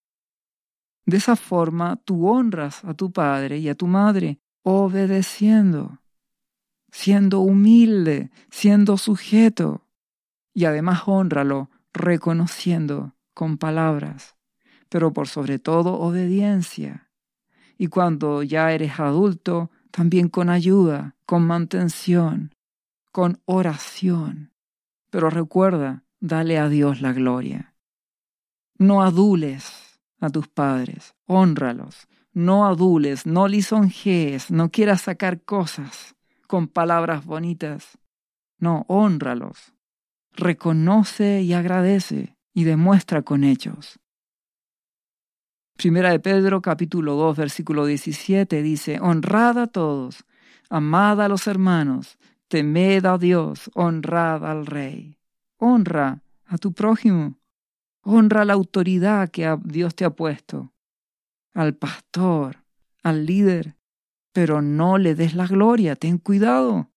De 1.07 1.16
esa 1.16 1.37
forma 1.37 1.97
tú 1.97 2.28
honras 2.28 2.85
a 2.85 2.95
tu 2.95 3.11
padre 3.12 3.59
y 3.59 3.69
a 3.69 3.75
tu 3.75 3.87
madre 3.87 4.38
obedeciendo, 4.62 6.00
siendo 6.92 7.40
humilde, 7.40 8.30
siendo 8.50 8.97
sujeto. 8.97 9.87
Y 10.52 10.66
además 10.66 11.02
honralo 11.07 11.71
reconociendo 11.92 13.16
con 13.35 13.59
palabras, 13.59 14.37
pero 14.90 15.14
por 15.14 15.28
sobre 15.28 15.59
todo 15.59 15.94
obediencia. 15.94 17.09
Y 17.78 17.87
cuando 17.87 18.42
ya 18.42 18.73
eres 18.73 19.00
adulto, 19.00 19.70
también 19.90 20.28
con 20.28 20.50
ayuda, 20.50 21.16
con 21.25 21.47
mantención, 21.47 22.54
con 23.11 23.40
oración. 23.47 24.52
Pero 25.09 25.30
recuerda, 25.30 26.04
dale 26.20 26.59
a 26.59 26.68
Dios 26.68 27.00
la 27.00 27.14
gloria. 27.14 27.75
No 28.76 29.02
adules 29.02 29.99
a 30.20 30.28
tus 30.28 30.49
padres, 30.49 31.14
honralos. 31.26 32.09
No 32.32 32.66
adules, 32.66 33.26
no 33.26 33.49
lisonjees, 33.49 34.50
no 34.50 34.70
quieras 34.70 35.02
sacar 35.02 35.42
cosas 35.42 36.14
con 36.47 36.66
palabras 36.66 37.25
bonitas. 37.25 37.99
No, 38.59 38.85
honralos. 38.88 39.73
Reconoce 40.32 41.42
y 41.42 41.52
agradece 41.52 42.37
y 42.52 42.64
demuestra 42.64 43.23
con 43.23 43.44
hechos. 43.44 44.00
Primera 45.81 46.11
de 46.11 46.21
Pedro 46.21 46.61
capítulo 46.61 47.15
2 47.15 47.39
versículo 47.39 47.87
17 47.87 48.61
dice, 48.61 48.99
Honrad 49.01 49.57
a 49.57 49.67
todos, 49.67 50.27
amad 50.69 51.23
a 51.23 51.27
los 51.27 51.47
hermanos, 51.47 52.19
temed 52.49 53.07
a 53.07 53.17
Dios, 53.17 53.71
honrad 53.73 54.45
al 54.45 54.67
Rey. 54.67 55.17
Honra 55.57 56.23
a 56.45 56.59
tu 56.59 56.75
prójimo. 56.75 57.39
Honra 58.03 58.45
la 58.45 58.53
autoridad 58.53 59.31
que 59.31 59.57
Dios 59.65 59.95
te 59.95 60.05
ha 60.05 60.11
puesto, 60.11 60.75
al 61.55 61.75
pastor, 61.75 62.59
al 63.03 63.25
líder, 63.25 63.79
pero 64.35 64.61
no 64.61 64.99
le 64.99 65.15
des 65.15 65.35
la 65.35 65.47
gloria, 65.47 65.97
ten 65.97 66.19
cuidado. 66.19 66.91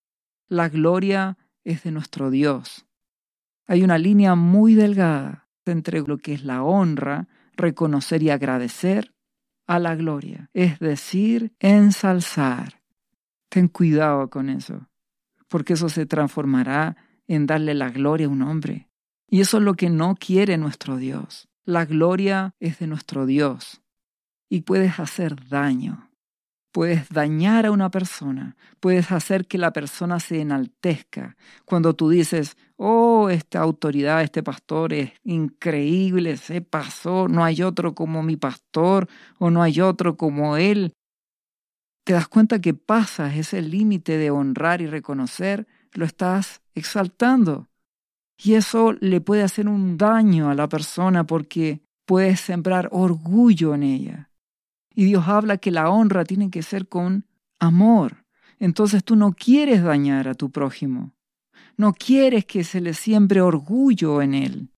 La 0.49 0.67
gloria 0.67 1.37
es 1.63 1.83
de 1.83 1.91
nuestro 1.91 2.29
Dios. 2.31 2.85
Hay 3.65 3.81
una 3.81 3.97
línea 3.97 4.35
muy 4.35 4.75
delgada 4.75 5.47
entre 5.63 6.01
lo 6.01 6.17
que 6.17 6.33
es 6.33 6.43
la 6.43 6.63
honra, 6.63 7.29
reconocer 7.55 8.23
y 8.23 8.29
agradecer, 8.29 9.13
a 9.65 9.79
la 9.79 9.95
gloria, 9.95 10.49
es 10.53 10.79
decir, 10.79 11.53
ensalzar. 11.59 12.81
Ten 13.49 13.67
cuidado 13.67 14.29
con 14.29 14.49
eso, 14.49 14.89
porque 15.47 15.73
eso 15.73 15.89
se 15.89 16.05
transformará 16.05 16.97
en 17.27 17.45
darle 17.45 17.73
la 17.73 17.89
gloria 17.89 18.27
a 18.27 18.29
un 18.29 18.41
hombre. 18.41 18.89
Y 19.29 19.41
eso 19.41 19.57
es 19.57 19.63
lo 19.63 19.75
que 19.75 19.89
no 19.89 20.15
quiere 20.15 20.57
nuestro 20.57 20.97
Dios. 20.97 21.47
La 21.65 21.85
gloria 21.85 22.55
es 22.59 22.79
de 22.79 22.87
nuestro 22.87 23.25
Dios. 23.25 23.81
Y 24.49 24.61
puedes 24.61 24.99
hacer 24.99 25.47
daño. 25.47 26.11
Puedes 26.73 27.07
dañar 27.09 27.67
a 27.67 27.71
una 27.71 27.91
persona, 27.91 28.57
puedes 28.79 29.11
hacer 29.11 29.45
que 29.45 29.59
la 29.59 29.71
persona 29.71 30.19
se 30.19 30.41
enaltezca. 30.41 31.37
Cuando 31.65 31.95
tú 31.95 32.09
dices, 32.09 32.57
oh, 32.77 33.29
esta 33.29 33.59
autoridad, 33.59 34.23
este 34.23 34.41
pastor 34.41 34.91
es 34.91 35.13
increíble, 35.23 36.35
se 36.35 36.61
pasó, 36.61 37.27
no 37.27 37.45
hay 37.45 37.61
otro 37.61 37.93
como 37.93 38.23
mi 38.23 38.37
pastor 38.37 39.07
o 39.37 39.51
no 39.51 39.61
hay 39.61 39.81
otro 39.81 40.17
como 40.17 40.57
él, 40.57 40.93
te 42.03 42.13
das 42.13 42.27
cuenta 42.27 42.59
que 42.59 42.73
pasas 42.73 43.35
ese 43.35 43.61
límite 43.61 44.17
de 44.17 44.31
honrar 44.31 44.81
y 44.81 44.87
reconocer, 44.87 45.67
lo 45.93 46.05
estás 46.05 46.61
exaltando. 46.73 47.69
Y 48.43 48.55
eso 48.55 48.93
le 48.93 49.21
puede 49.21 49.43
hacer 49.43 49.67
un 49.69 49.97
daño 49.97 50.49
a 50.49 50.55
la 50.55 50.67
persona 50.67 51.23
porque 51.25 51.81
puedes 52.05 52.41
sembrar 52.41 52.89
orgullo 52.91 53.75
en 53.75 53.83
ella. 53.83 54.32
Y 54.95 55.05
Dios 55.05 55.27
habla 55.27 55.57
que 55.57 55.71
la 55.71 55.89
honra 55.89 56.23
tiene 56.23 56.49
que 56.49 56.63
ser 56.63 56.87
con 56.87 57.25
amor. 57.59 58.25
Entonces 58.59 59.03
tú 59.03 59.15
no 59.15 59.33
quieres 59.33 59.83
dañar 59.83 60.27
a 60.27 60.35
tu 60.35 60.51
prójimo. 60.51 61.13
No 61.75 61.93
quieres 61.93 62.45
que 62.45 62.63
se 62.63 62.81
le 62.81 62.93
siembre 62.93 63.41
orgullo 63.41 64.21
en 64.21 64.33
él. 64.33 64.69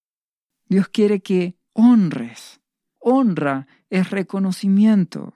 Dios 0.68 0.88
quiere 0.88 1.20
que 1.22 1.58
honres. 1.74 2.62
Honra 3.00 3.68
es 3.90 4.10
reconocimiento. 4.10 5.34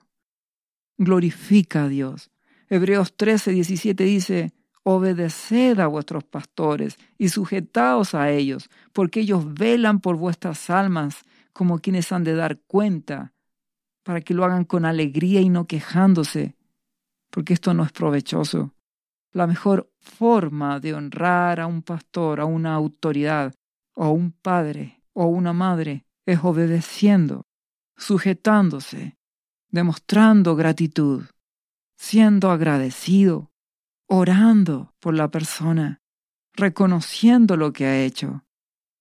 Glorifica 0.96 1.84
a 1.84 1.88
Dios. 1.88 2.30
Hebreos 2.68 3.16
13, 3.16 3.52
17 3.52 4.04
dice, 4.04 4.52
Obedeced 4.82 5.78
a 5.78 5.86
vuestros 5.86 6.24
pastores 6.24 6.96
y 7.18 7.28
sujetaos 7.28 8.14
a 8.14 8.30
ellos, 8.30 8.70
porque 8.92 9.20
ellos 9.20 9.52
velan 9.52 10.00
por 10.00 10.16
vuestras 10.16 10.70
almas 10.70 11.22
como 11.52 11.80
quienes 11.80 12.10
han 12.12 12.24
de 12.24 12.34
dar 12.34 12.60
cuenta 12.60 13.34
para 14.10 14.22
que 14.22 14.34
lo 14.34 14.44
hagan 14.44 14.64
con 14.64 14.84
alegría 14.86 15.40
y 15.40 15.48
no 15.48 15.68
quejándose, 15.68 16.56
porque 17.30 17.52
esto 17.52 17.74
no 17.74 17.84
es 17.84 17.92
provechoso. 17.92 18.74
La 19.30 19.46
mejor 19.46 19.88
forma 20.00 20.80
de 20.80 20.94
honrar 20.94 21.60
a 21.60 21.68
un 21.68 21.82
pastor, 21.82 22.40
a 22.40 22.44
una 22.44 22.74
autoridad, 22.74 23.54
o 23.94 24.02
a 24.02 24.10
un 24.10 24.32
padre, 24.32 25.00
o 25.12 25.22
a 25.22 25.26
una 25.26 25.52
madre, 25.52 26.06
es 26.26 26.40
obedeciendo, 26.42 27.46
sujetándose, 27.96 29.16
demostrando 29.68 30.56
gratitud, 30.56 31.26
siendo 31.96 32.50
agradecido, 32.50 33.52
orando 34.08 34.92
por 34.98 35.14
la 35.14 35.30
persona, 35.30 36.00
reconociendo 36.54 37.56
lo 37.56 37.72
que 37.72 37.86
ha 37.86 38.02
hecho, 38.02 38.44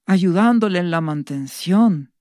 ayudándole 0.06 0.78
en 0.78 0.92
la 0.92 1.02
mantención, 1.02 2.14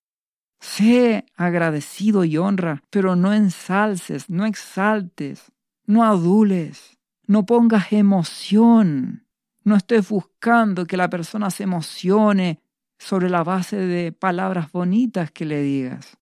Sé 0.59 1.25
agradecido 1.35 2.25
y 2.25 2.37
honra, 2.37 2.83
pero 2.89 3.15
no 3.15 3.33
ensalces, 3.33 4.29
no 4.29 4.45
exaltes, 4.45 5.51
no 5.85 6.03
adules, 6.03 6.97
no 7.25 7.45
pongas 7.45 7.93
emoción. 7.93 9.25
No 9.63 9.75
estés 9.75 10.09
buscando 10.09 10.85
que 10.85 10.97
la 10.97 11.09
persona 11.09 11.49
se 11.49 11.63
emocione 11.63 12.61
sobre 12.97 13.29
la 13.29 13.43
base 13.43 13.77
de 13.77 14.11
palabras 14.11 14.71
bonitas 14.71 15.31
que 15.31 15.45
le 15.45 15.61
digas, 15.61 16.17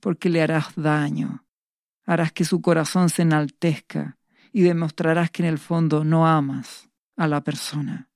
porque 0.00 0.28
le 0.28 0.42
harás 0.42 0.74
daño. 0.74 1.44
Harás 2.04 2.32
que 2.32 2.44
su 2.44 2.60
corazón 2.60 3.08
se 3.08 3.22
enaltezca 3.22 4.18
y 4.52 4.62
demostrarás 4.62 5.30
que 5.30 5.42
en 5.42 5.48
el 5.48 5.58
fondo 5.58 6.04
no 6.04 6.26
amas 6.26 6.88
a 7.16 7.28
la 7.28 7.42
persona. 7.42 8.10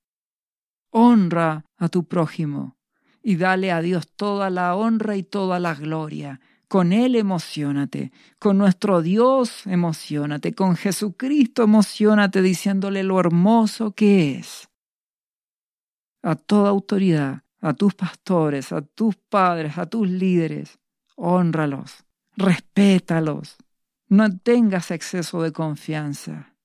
Honra 0.89 1.65
a 1.77 1.87
tu 1.87 2.07
prójimo, 2.07 2.77
y 3.23 3.35
dale 3.35 3.71
a 3.71 3.81
Dios 3.81 4.07
toda 4.15 4.49
la 4.49 4.75
honra 4.75 5.15
y 5.15 5.23
toda 5.23 5.59
la 5.59 5.75
gloria. 5.75 6.39
Con 6.67 6.93
Él 6.93 7.15
emocionate, 7.15 8.11
con 8.39 8.57
nuestro 8.57 9.01
Dios 9.01 9.67
emocionate, 9.67 10.53
con 10.53 10.75
Jesucristo 10.75 11.63
emocionate 11.63 12.41
diciéndole 12.41 13.03
lo 13.03 13.19
hermoso 13.19 13.91
que 13.91 14.37
es. 14.37 14.69
A 16.23 16.35
toda 16.35 16.69
autoridad, 16.69 17.43
a 17.59 17.73
tus 17.73 17.93
pastores, 17.93 18.71
a 18.71 18.81
tus 18.81 19.15
padres, 19.15 19.77
a 19.77 19.85
tus 19.85 20.09
líderes, 20.09 20.79
honralos, 21.15 22.05
respétalos. 22.37 23.57
No 24.07 24.37
tengas 24.37 24.91
exceso 24.91 25.41
de 25.41 25.51
confianza. 25.51 26.55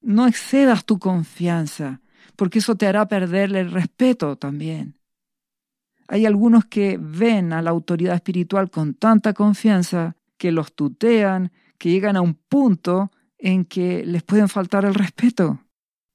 No 0.00 0.26
excedas 0.26 0.84
tu 0.84 0.98
confianza, 0.98 2.00
porque 2.36 2.58
eso 2.60 2.76
te 2.76 2.86
hará 2.86 3.06
perderle 3.08 3.60
el 3.60 3.70
respeto 3.70 4.36
también. 4.36 4.97
Hay 6.08 6.24
algunos 6.24 6.64
que 6.64 6.98
ven 6.98 7.52
a 7.52 7.60
la 7.60 7.70
autoridad 7.70 8.14
espiritual 8.14 8.70
con 8.70 8.94
tanta 8.94 9.34
confianza 9.34 10.16
que 10.38 10.50
los 10.50 10.74
tutean, 10.74 11.52
que 11.76 11.90
llegan 11.90 12.16
a 12.16 12.22
un 12.22 12.34
punto 12.34 13.10
en 13.36 13.66
que 13.66 14.04
les 14.06 14.22
pueden 14.22 14.48
faltar 14.48 14.86
el 14.86 14.94
respeto. 14.94 15.60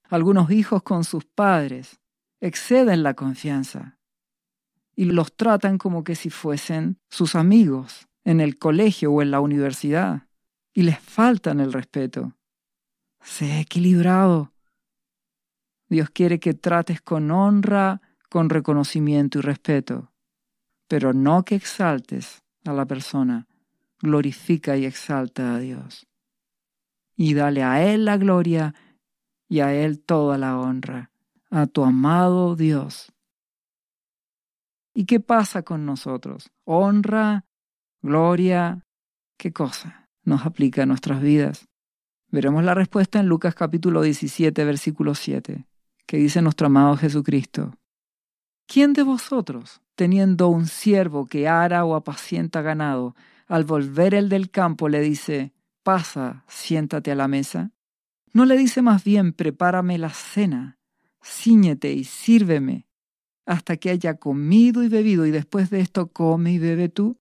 Algunos 0.10 0.50
hijos 0.52 0.82
con 0.82 1.04
sus 1.04 1.26
padres 1.26 2.00
exceden 2.42 3.04
la 3.04 3.14
confianza 3.14 4.00
y 4.96 5.06
los 5.06 5.36
tratan 5.36 5.78
como 5.78 6.04
que 6.04 6.16
si 6.16 6.30
fuesen 6.30 7.00
sus 7.10 7.36
amigos 7.36 8.08
en 8.24 8.42
el 8.42 8.58
colegio 8.58 9.12
o 9.12 9.22
en 9.22 9.32
la 9.32 9.40
universidad 9.40 10.28
y 10.74 10.84
les 10.84 11.00
faltan 11.00 11.60
el 11.60 11.72
respeto. 11.72 12.34
Sé 13.22 13.60
equilibrado. 13.60 14.52
Dios 15.88 16.10
quiere 16.10 16.40
que 16.40 16.54
trates 16.54 17.02
con 17.02 17.30
honra 17.30 18.02
con 18.34 18.50
reconocimiento 18.50 19.38
y 19.38 19.42
respeto, 19.44 20.12
pero 20.88 21.14
no 21.14 21.46
que 21.46 21.54
exaltes 21.54 22.42
a 22.66 22.74
la 22.74 22.88
persona, 22.88 23.46
glorifica 24.00 24.76
y 24.76 24.86
exalta 24.86 25.54
a 25.54 25.60
Dios. 25.60 26.08
Y 27.16 27.36
dale 27.36 27.62
a 27.62 27.88
Él 27.88 28.06
la 28.06 28.18
gloria 28.18 28.74
y 29.48 29.60
a 29.60 29.76
Él 29.76 30.00
toda 30.00 30.40
la 30.40 30.58
honra, 30.58 31.12
a 31.52 31.68
tu 31.68 31.84
amado 31.84 32.56
Dios. 32.56 33.14
¿Y 34.96 35.06
qué 35.06 35.20
pasa 35.20 35.62
con 35.62 35.86
nosotros? 35.86 36.50
Honra, 36.64 37.46
gloria, 38.02 38.84
¿qué 39.38 39.54
cosa 39.54 40.10
nos 40.24 40.44
aplica 40.48 40.82
a 40.82 40.88
nuestras 40.88 41.22
vidas? 41.22 41.68
Veremos 42.32 42.64
la 42.64 42.74
respuesta 42.74 43.20
en 43.20 43.28
Lucas 43.28 43.54
capítulo 43.54 44.02
17, 44.02 44.66
versículo 44.66 45.14
7, 45.14 45.68
que 46.08 46.18
dice 46.18 46.42
nuestro 46.42 46.66
amado 46.66 46.98
Jesucristo. 46.98 47.76
¿Quién 48.68 48.94
de 48.94 49.04
vosotros, 49.04 49.82
teniendo 49.96 50.48
un 50.48 50.68
siervo 50.68 51.26
que 51.26 51.48
ara 51.48 51.86
o 51.86 51.96
apacienta 51.96 52.62
ganado, 52.62 53.16
al 53.48 53.66
volver 53.66 54.14
el 54.14 54.30
del 54.30 54.50
campo 54.50 54.90
le 54.90 55.02
dice, 55.02 55.54
pasa, 55.84 56.44
siéntate 56.48 57.12
a 57.12 57.16
la 57.16 57.28
mesa? 57.28 57.72
¿No 58.32 58.46
le 58.46 58.58
dice 58.58 58.82
más 58.82 59.04
bien, 59.04 59.34
prepárame 59.34 59.98
la 59.98 60.10
cena, 60.10 60.80
ciñete 61.24 61.94
y 61.94 62.04
sírveme, 62.04 62.88
hasta 63.46 63.78
que 63.78 63.92
haya 63.92 64.16
comido 64.16 64.84
y 64.84 64.90
bebido 64.90 65.26
y 65.26 65.32
después 65.32 65.70
de 65.70 65.82
esto 65.82 66.12
come 66.12 66.54
y 66.54 66.60
bebe 66.60 66.90
tú? 66.90 67.20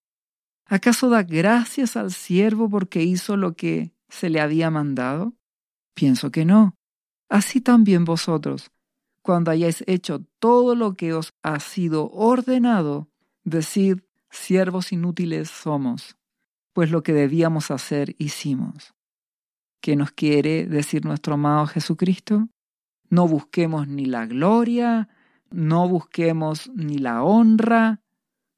¿Acaso 0.65 1.09
da 1.09 1.23
gracias 1.23 1.97
al 1.97 2.11
siervo 2.11 2.69
porque 2.69 3.03
hizo 3.03 3.37
lo 3.37 3.55
que 3.55 3.91
se 4.09 4.29
le 4.29 4.39
había 4.39 4.71
mandado? 4.71 5.35
Pienso 5.93 6.31
que 6.31 6.45
no. 6.45 6.75
Así 7.29 7.61
también 7.61 8.05
vosotros, 8.05 8.71
cuando 9.23 9.51
hayáis 9.51 9.83
hecho 9.87 10.25
todo 10.37 10.75
lo 10.75 10.95
que 10.95 11.13
os 11.13 11.33
ha 11.41 11.59
sido 11.59 12.11
ordenado, 12.11 13.09
decid, 13.43 14.01
siervos 14.29 14.91
inútiles 14.91 15.49
somos, 15.49 16.17
pues 16.73 16.91
lo 16.91 17.01
que 17.03 17.13
debíamos 17.13 17.71
hacer 17.71 18.15
hicimos. 18.19 18.93
¿Qué 19.81 19.95
nos 19.95 20.11
quiere 20.11 20.65
decir 20.65 21.05
nuestro 21.05 21.35
amado 21.35 21.65
Jesucristo? 21.67 22.49
No 23.09 23.27
busquemos 23.27 23.87
ni 23.87 24.05
la 24.05 24.25
gloria, 24.25 25.09
no 25.49 25.87
busquemos 25.87 26.69
ni 26.73 26.97
la 26.97 27.23
honra, 27.23 28.01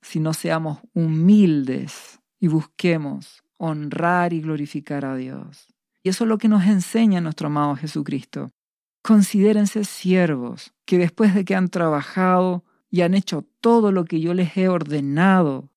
sino 0.02 0.34
seamos 0.34 0.80
humildes 0.94 2.20
y 2.40 2.48
busquemos 2.48 3.44
honrar 3.58 4.34
y 4.34 4.42
glorificar 4.42 5.06
a 5.06 5.16
Dios. 5.16 5.68
Y 6.02 6.10
eso 6.10 6.24
es 6.24 6.28
lo 6.28 6.38
que 6.38 6.48
nos 6.48 6.66
enseña 6.66 7.22
nuestro 7.22 7.48
amado 7.48 7.76
Jesucristo. 7.76 8.52
Considérense 9.06 9.84
siervos, 9.84 10.74
que 10.84 10.98
después 10.98 11.36
de 11.36 11.46
que 11.46 11.54
han 11.54 11.70
trabajado 11.70 12.66
y 12.90 13.02
han 13.02 13.14
hecho 13.14 13.46
todo 13.62 13.92
lo 13.92 14.04
que 14.06 14.20
yo 14.20 14.34
les 14.34 14.58
he 14.58 14.68
ordenado, 14.68 15.70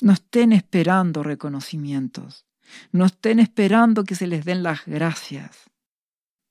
no 0.00 0.12
estén 0.12 0.52
esperando 0.52 1.24
reconocimientos, 1.24 2.46
no 2.92 3.06
estén 3.06 3.40
esperando 3.40 4.04
que 4.04 4.14
se 4.14 4.28
les 4.28 4.44
den 4.44 4.62
las 4.62 4.86
gracias, 4.86 5.68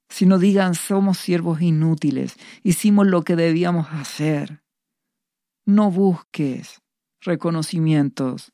sino 0.10 0.40
digan 0.40 0.76
somos 0.76 1.18
siervos 1.20 1.62
inútiles, 1.62 2.36
hicimos 2.64 3.08
lo 3.08 3.24
que 3.24 3.38
debíamos 3.38 3.88
hacer. 3.92 4.62
No 5.66 5.90
busques 5.90 6.82
reconocimientos, 7.22 8.52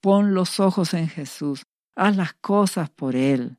pon 0.00 0.34
los 0.34 0.58
ojos 0.58 0.92
en 0.92 1.08
Jesús, 1.08 1.66
haz 1.94 2.16
las 2.16 2.32
cosas 2.32 2.90
por 2.90 3.14
Él. 3.14 3.58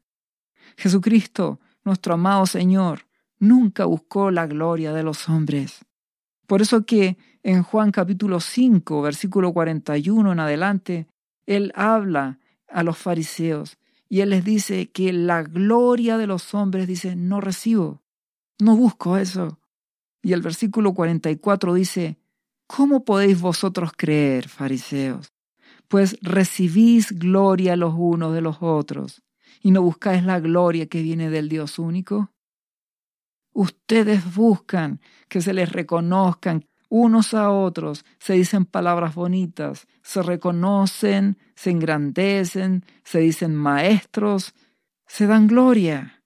Jesucristo, 0.76 1.62
nuestro 1.86 2.16
amado 2.16 2.46
Señor, 2.46 3.07
nunca 3.39 3.86
buscó 3.86 4.32
la 4.32 4.47
gloria 4.47 4.93
de 4.93 5.04
los 5.04 5.30
hombres. 5.30 5.86
Por 6.47 6.62
eso 6.62 6.86
que 6.86 7.17
en 7.43 7.63
Juan 7.63 7.91
capítulo 7.91 8.39
5, 8.39 9.02
versículo 9.02 9.54
41 9.54 10.32
en 10.32 10.39
adelante, 10.39 11.08
Él 11.45 11.71
habla 11.76 12.39
a 12.67 12.84
los 12.84 12.97
fariseos 12.97 13.78
y 14.10 14.21
Él 14.21 14.30
les 14.30 14.43
dice 14.43 14.89
que 14.89 15.12
la 15.12 15.43
gloria 15.43 16.17
de 16.17 16.28
los 16.28 16.54
hombres, 16.54 16.88
dice, 16.88 17.15
no 17.15 17.41
recibo, 17.41 18.02
no 18.60 18.76
busco 18.76 19.17
eso. 19.17 19.60
Y 20.21 20.34
el 20.34 20.41
versículo 20.41 20.93
44 20.93 21.73
dice, 21.73 22.17
¿cómo 22.65 23.04
podéis 23.06 23.39
vosotros 23.39 23.91
creer, 23.95 24.47
fariseos? 24.47 25.34
Pues 25.88 26.17
recibís 26.21 27.12
gloria 27.12 27.76
los 27.76 27.93
unos 27.95 28.34
de 28.34 28.41
los 28.41 28.58
otros 28.62 29.21
y 29.62 29.71
no 29.71 29.82
buscáis 29.82 30.23
la 30.23 30.39
gloria 30.39 30.88
que 30.88 31.02
viene 31.02 31.30
del 31.30 31.50
Dios 31.50 31.80
único. 31.80 32.32
Ustedes 33.58 34.36
buscan 34.36 35.02
que 35.30 35.41
se 35.41 35.52
les 35.52 35.72
reconozcan 35.72 36.67
unos 36.89 37.34
a 37.34 37.50
otros, 37.50 38.06
se 38.20 38.34
dicen 38.34 38.65
palabras 38.65 39.15
bonitas, 39.15 39.88
se 40.04 40.22
reconocen, 40.22 41.39
se 41.56 41.72
engrandecen, 41.72 42.86
se 43.04 43.17
dicen 43.17 43.56
maestros, 43.56 44.54
se 45.08 45.26
dan 45.26 45.48
gloria, 45.48 46.24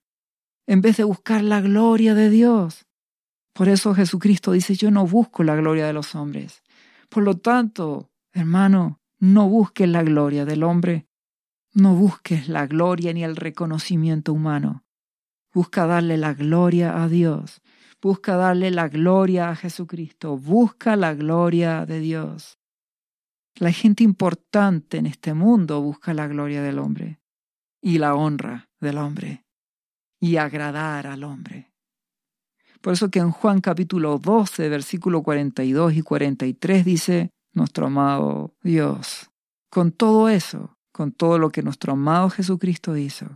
en 0.67 0.82
vez 0.82 0.98
de 0.98 1.06
buscar 1.06 1.41
la 1.41 1.62
gloria 1.62 2.15
de 2.15 2.30
Dios. 2.30 2.86
Por 3.54 3.70
eso 3.70 3.96
Jesucristo 3.96 4.52
dice, 4.52 4.76
yo 4.76 4.91
no 4.91 5.08
busco 5.08 5.44
la 5.46 5.56
gloria 5.56 5.88
de 5.88 5.94
los 5.94 6.15
hombres. 6.15 6.63
Por 7.08 7.24
lo 7.24 7.38
tanto, 7.38 8.12
hermano, 8.34 9.00
no 9.20 9.48
busques 9.48 9.88
la 9.88 10.04
gloria 10.04 10.44
del 10.44 10.63
hombre, 10.63 11.08
no 11.74 11.96
busques 11.96 12.50
la 12.50 12.67
gloria 12.67 13.13
ni 13.13 13.24
el 13.24 13.38
reconocimiento 13.38 14.34
humano. 14.34 14.81
Busca 15.54 15.86
darle 15.86 16.18
la 16.18 16.34
gloria 16.34 17.04
a 17.04 17.08
Dios. 17.08 17.62
Busca 18.02 18.36
darle 18.36 18.72
la 18.72 18.88
gloria 18.88 19.50
a 19.50 19.56
Jesucristo. 19.56 20.38
Busca 20.38 20.96
la 20.96 21.14
gloria 21.14 21.86
de 21.86 22.00
Dios. 22.00 22.58
La 23.56 23.72
gente 23.72 24.04
importante 24.04 24.98
en 24.98 25.06
este 25.06 25.34
mundo 25.34 25.82
busca 25.82 26.14
la 26.14 26.28
gloria 26.28 26.64
del 26.64 26.80
hombre 26.80 27.20
y 27.82 27.98
la 27.98 28.16
honra 28.16 28.70
del 28.80 28.98
hombre 28.98 29.46
y 30.20 30.38
agradar 30.38 31.08
al 31.08 31.24
hombre. 31.24 31.72
Por 32.80 32.94
eso 32.94 33.12
que 33.12 33.20
en 33.20 33.32
Juan 33.32 33.62
capítulo 33.62 34.18
12, 34.18 34.70
versículo 34.70 35.22
42 35.22 35.94
y 35.94 36.02
43 36.02 36.86
dice, 36.86 37.30
nuestro 37.54 37.88
amado 37.88 38.56
Dios, 38.64 39.30
con 39.70 39.92
todo 39.92 40.30
eso, 40.30 40.78
con 40.92 41.12
todo 41.12 41.38
lo 41.38 41.52
que 41.52 41.62
nuestro 41.62 41.94
amado 41.94 42.30
Jesucristo 42.30 42.98
hizo, 42.98 43.28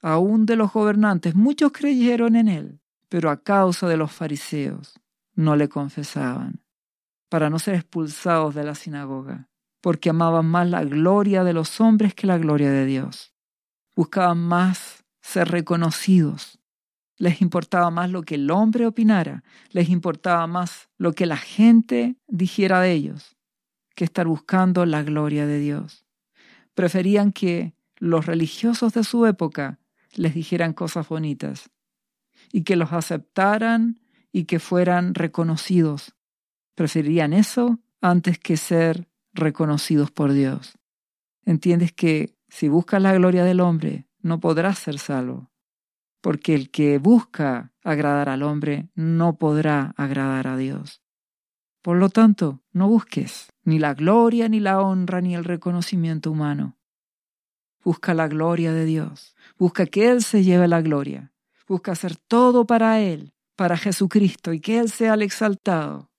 aún 0.00 0.46
de 0.46 0.56
los 0.56 0.72
gobernantes, 0.72 1.34
muchos 1.34 1.72
creyeron 1.72 2.36
en 2.36 2.48
él, 2.48 2.80
pero 3.08 3.30
a 3.30 3.42
causa 3.42 3.88
de 3.88 3.96
los 3.96 4.12
fariseos 4.12 5.00
no 5.34 5.56
le 5.56 5.68
confesaban, 5.68 6.62
para 7.28 7.50
no 7.50 7.58
ser 7.58 7.74
expulsados 7.74 8.54
de 8.54 8.64
la 8.64 8.74
sinagoga, 8.74 9.48
porque 9.80 10.10
amaban 10.10 10.46
más 10.46 10.68
la 10.68 10.84
gloria 10.84 11.44
de 11.44 11.52
los 11.52 11.80
hombres 11.80 12.14
que 12.14 12.26
la 12.26 12.38
gloria 12.38 12.70
de 12.70 12.86
Dios. 12.86 13.34
Buscaban 13.96 14.38
más 14.38 15.04
ser 15.20 15.48
reconocidos. 15.48 16.58
Les 17.16 17.42
importaba 17.42 17.90
más 17.90 18.10
lo 18.10 18.22
que 18.22 18.36
el 18.36 18.50
hombre 18.50 18.86
opinara, 18.86 19.44
les 19.70 19.90
importaba 19.90 20.46
más 20.46 20.88
lo 20.96 21.12
que 21.12 21.26
la 21.26 21.36
gente 21.36 22.16
dijera 22.26 22.80
de 22.80 22.92
ellos, 22.92 23.36
que 23.94 24.04
estar 24.04 24.26
buscando 24.26 24.86
la 24.86 25.02
gloria 25.02 25.46
de 25.46 25.58
Dios. 25.58 26.06
Preferían 26.74 27.32
que 27.32 27.74
los 27.96 28.24
religiosos 28.24 28.94
de 28.94 29.04
su 29.04 29.26
época 29.26 29.78
les 30.14 30.34
dijeran 30.34 30.72
cosas 30.72 31.08
bonitas 31.08 31.70
y 32.52 32.62
que 32.62 32.76
los 32.76 32.92
aceptaran 32.92 34.00
y 34.32 34.44
que 34.44 34.58
fueran 34.58 35.14
reconocidos. 35.14 36.14
Preferirían 36.74 37.32
eso 37.32 37.78
antes 38.00 38.38
que 38.38 38.56
ser 38.56 39.08
reconocidos 39.32 40.10
por 40.10 40.32
Dios. 40.32 40.78
Entiendes 41.44 41.92
que 41.92 42.36
si 42.48 42.68
buscas 42.68 43.02
la 43.02 43.14
gloria 43.14 43.44
del 43.44 43.60
hombre, 43.60 44.06
no 44.22 44.40
podrás 44.40 44.78
ser 44.78 44.98
salvo, 44.98 45.50
porque 46.20 46.54
el 46.54 46.70
que 46.70 46.98
busca 46.98 47.72
agradar 47.82 48.28
al 48.28 48.42
hombre 48.42 48.90
no 48.94 49.38
podrá 49.38 49.94
agradar 49.96 50.48
a 50.48 50.56
Dios. 50.56 51.02
Por 51.82 51.96
lo 51.96 52.10
tanto, 52.10 52.62
no 52.72 52.88
busques 52.88 53.52
ni 53.64 53.78
la 53.78 53.94
gloria, 53.94 54.48
ni 54.48 54.60
la 54.60 54.80
honra, 54.80 55.20
ni 55.20 55.34
el 55.34 55.44
reconocimiento 55.44 56.30
humano. 56.30 56.76
Busca 57.82 58.14
la 58.14 58.28
gloria 58.28 58.72
de 58.72 58.84
Dios. 58.84 59.34
Busca 59.58 59.86
que 59.86 60.10
Él 60.10 60.22
se 60.22 60.42
lleve 60.42 60.68
la 60.68 60.82
gloria. 60.82 61.32
Busca 61.66 61.92
hacer 61.92 62.16
todo 62.16 62.66
para 62.66 63.00
Él, 63.00 63.32
para 63.56 63.76
Jesucristo, 63.76 64.52
y 64.52 64.60
que 64.60 64.78
Él 64.78 64.90
sea 64.90 65.14
el 65.14 65.22
exaltado. 65.22 66.10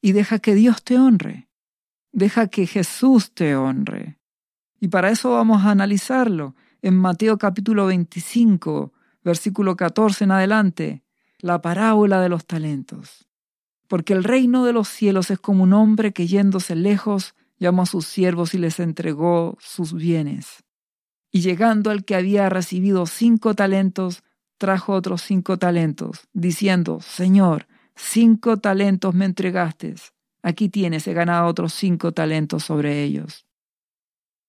Y 0.00 0.12
deja 0.12 0.38
que 0.38 0.54
Dios 0.54 0.82
te 0.82 0.98
honre. 0.98 1.48
Deja 2.12 2.48
que 2.48 2.66
Jesús 2.66 3.32
te 3.32 3.56
honre. 3.56 4.18
Y 4.80 4.88
para 4.88 5.10
eso 5.10 5.32
vamos 5.32 5.62
a 5.62 5.70
analizarlo 5.70 6.54
en 6.82 6.96
Mateo 6.96 7.38
capítulo 7.38 7.86
25, 7.86 8.92
versículo 9.22 9.76
14 9.76 10.24
en 10.24 10.30
adelante, 10.32 11.04
la 11.38 11.62
parábola 11.62 12.20
de 12.20 12.28
los 12.28 12.44
talentos. 12.44 13.28
Porque 13.88 14.12
el 14.12 14.24
reino 14.24 14.64
de 14.64 14.72
los 14.72 14.88
cielos 14.88 15.30
es 15.30 15.38
como 15.38 15.62
un 15.62 15.72
hombre 15.72 16.12
que 16.12 16.26
yéndose 16.26 16.74
lejos 16.74 17.34
llamó 17.58 17.82
a 17.82 17.86
sus 17.86 18.06
siervos 18.06 18.54
y 18.54 18.58
les 18.58 18.80
entregó 18.80 19.56
sus 19.60 19.94
bienes. 19.94 20.64
Y 21.32 21.40
llegando 21.40 21.90
al 21.90 22.04
que 22.04 22.14
había 22.14 22.48
recibido 22.50 23.06
cinco 23.06 23.54
talentos, 23.54 24.22
trajo 24.58 24.92
otros 24.92 25.22
cinco 25.22 25.56
talentos, 25.56 26.28
diciendo, 26.32 27.00
Señor, 27.00 27.66
cinco 27.96 28.58
talentos 28.58 29.14
me 29.14 29.24
entregaste. 29.24 29.94
Aquí 30.42 30.68
tienes, 30.68 31.06
he 31.08 31.14
ganado 31.14 31.48
otros 31.48 31.72
cinco 31.72 32.12
talentos 32.12 32.64
sobre 32.64 33.02
ellos. 33.02 33.46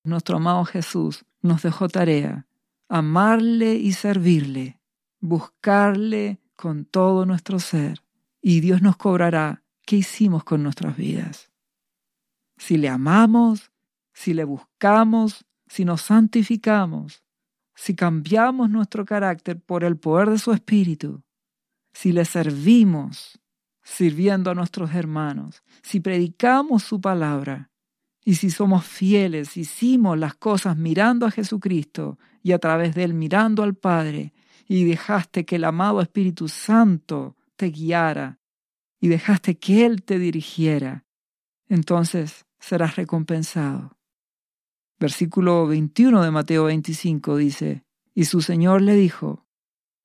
Nuestro 0.03 0.37
amado 0.37 0.65
Jesús 0.65 1.25
nos 1.41 1.63
dejó 1.63 1.87
tarea, 1.87 2.47
amarle 2.89 3.75
y 3.75 3.93
servirle, 3.93 4.79
buscarle 5.21 6.39
con 6.55 6.83
todo 6.83 7.25
nuestro 7.25 7.59
ser, 7.59 8.03
y 8.41 8.59
Dios 8.59 8.81
nos 8.81 8.97
cobrará 8.97 9.63
qué 9.85 9.97
hicimos 9.97 10.43
con 10.43 10.63
nuestras 10.63 10.97
vidas. 10.97 11.51
Si 12.57 12.77
le 12.77 12.89
amamos, 12.89 13.71
si 14.13 14.33
le 14.33 14.43
buscamos, 14.43 15.45
si 15.73 15.85
nos 15.85 16.03
santificamos, 16.03 17.23
si 17.73 17.95
cambiamos 17.95 18.69
nuestro 18.69 19.05
carácter 19.05 19.59
por 19.59 19.83
el 19.83 19.97
poder 19.97 20.29
de 20.29 20.37
su 20.37 20.51
Espíritu, 20.51 21.23
si 21.93 22.11
le 22.11 22.25
servimos 22.25 23.39
sirviendo 23.81 24.51
a 24.51 24.53
nuestros 24.53 24.93
hermanos, 24.93 25.63
si 25.81 25.99
predicamos 25.99 26.83
su 26.83 27.01
palabra 27.01 27.71
y 28.23 28.35
si 28.35 28.51
somos 28.51 28.85
fieles, 28.85 29.57
hicimos 29.57 30.15
las 30.15 30.35
cosas 30.35 30.77
mirando 30.77 31.25
a 31.25 31.31
Jesucristo 31.31 32.19
y 32.43 32.51
a 32.51 32.59
través 32.59 32.93
de 32.93 33.05
él 33.05 33.15
mirando 33.15 33.63
al 33.63 33.73
Padre 33.73 34.31
y 34.67 34.83
dejaste 34.83 35.43
que 35.43 35.55
el 35.55 35.63
amado 35.63 36.01
Espíritu 36.01 36.49
Santo 36.49 37.35
te 37.55 37.71
guiara 37.71 38.37
y 39.01 39.07
dejaste 39.07 39.57
que 39.57 39.87
Él 39.87 40.03
te 40.03 40.19
dirigiera, 40.19 41.03
entonces 41.67 42.45
serás 42.59 42.95
recompensado. 42.95 43.97
Versículo 44.99 45.67
21 45.67 46.23
de 46.23 46.31
Mateo 46.31 46.65
25 46.65 47.37
dice, 47.37 47.83
Y 48.13 48.25
su 48.25 48.41
Señor 48.41 48.81
le 48.81 48.95
dijo, 48.95 49.45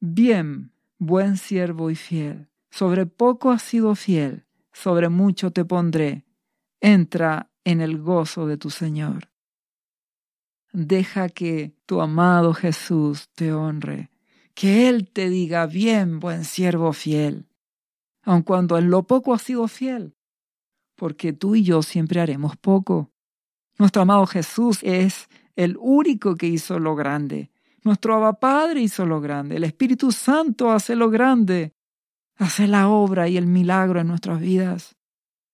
Bien, 0.01 0.73
buen 0.99 1.37
siervo 1.37 1.91
y 1.91 1.95
fiel, 1.95 2.49
sobre 2.71 3.07
poco 3.07 3.51
has 3.51 3.63
sido 3.63 3.95
fiel, 3.95 4.47
sobre 4.73 5.09
mucho 5.09 5.51
te 5.51 5.65
pondré, 5.65 6.25
entra 6.81 7.51
en 7.65 7.81
el 7.81 7.99
gozo 7.99 8.47
de 8.47 8.57
tu 8.57 8.71
Señor. 8.71 9.31
Deja 10.73 11.29
que 11.29 11.75
tu 11.87 12.01
amado 12.01 12.55
Jesús 12.55 13.29
te 13.35 13.53
honre, 13.53 14.11
que 14.55 14.89
Él 14.89 15.11
te 15.11 15.29
diga, 15.29 15.67
bien, 15.67 16.21
buen 16.21 16.45
siervo 16.45 16.93
fiel, 16.93 17.49
aun 18.23 18.43
cuando 18.43 18.79
en 18.79 18.91
lo 18.91 19.05
poco 19.05 19.35
has 19.35 19.43
sido 19.43 19.67
fiel, 19.69 20.15
porque 20.95 21.33
tú 21.33 21.55
y 21.55 21.63
yo 21.63 21.83
siempre 21.83 22.21
haremos 22.21 22.57
poco. 22.57 23.13
Nuestro 23.79 24.03
amado 24.03 24.27
Jesús 24.27 24.81
es 24.83 25.29
el 25.55 25.77
único 25.79 26.35
que 26.35 26.49
hizo 26.49 26.81
lo 26.81 26.97
grande. 26.97 27.51
Nuestro 27.85 28.17
Abba 28.17 28.41
Padre 28.41 28.83
hizo 28.83 29.07
lo 29.07 29.21
grande. 29.21 29.57
El 29.57 29.65
Espíritu 29.65 30.11
Santo 30.11 30.73
hace 30.73 30.97
lo 30.97 31.11
grande. 31.11 31.75
Hace 32.37 32.67
la 32.67 32.89
obra 32.89 33.29
y 33.29 33.37
el 33.37 33.47
milagro 33.47 34.01
en 34.01 34.09
nuestras 34.09 34.41
vidas. 34.41 34.97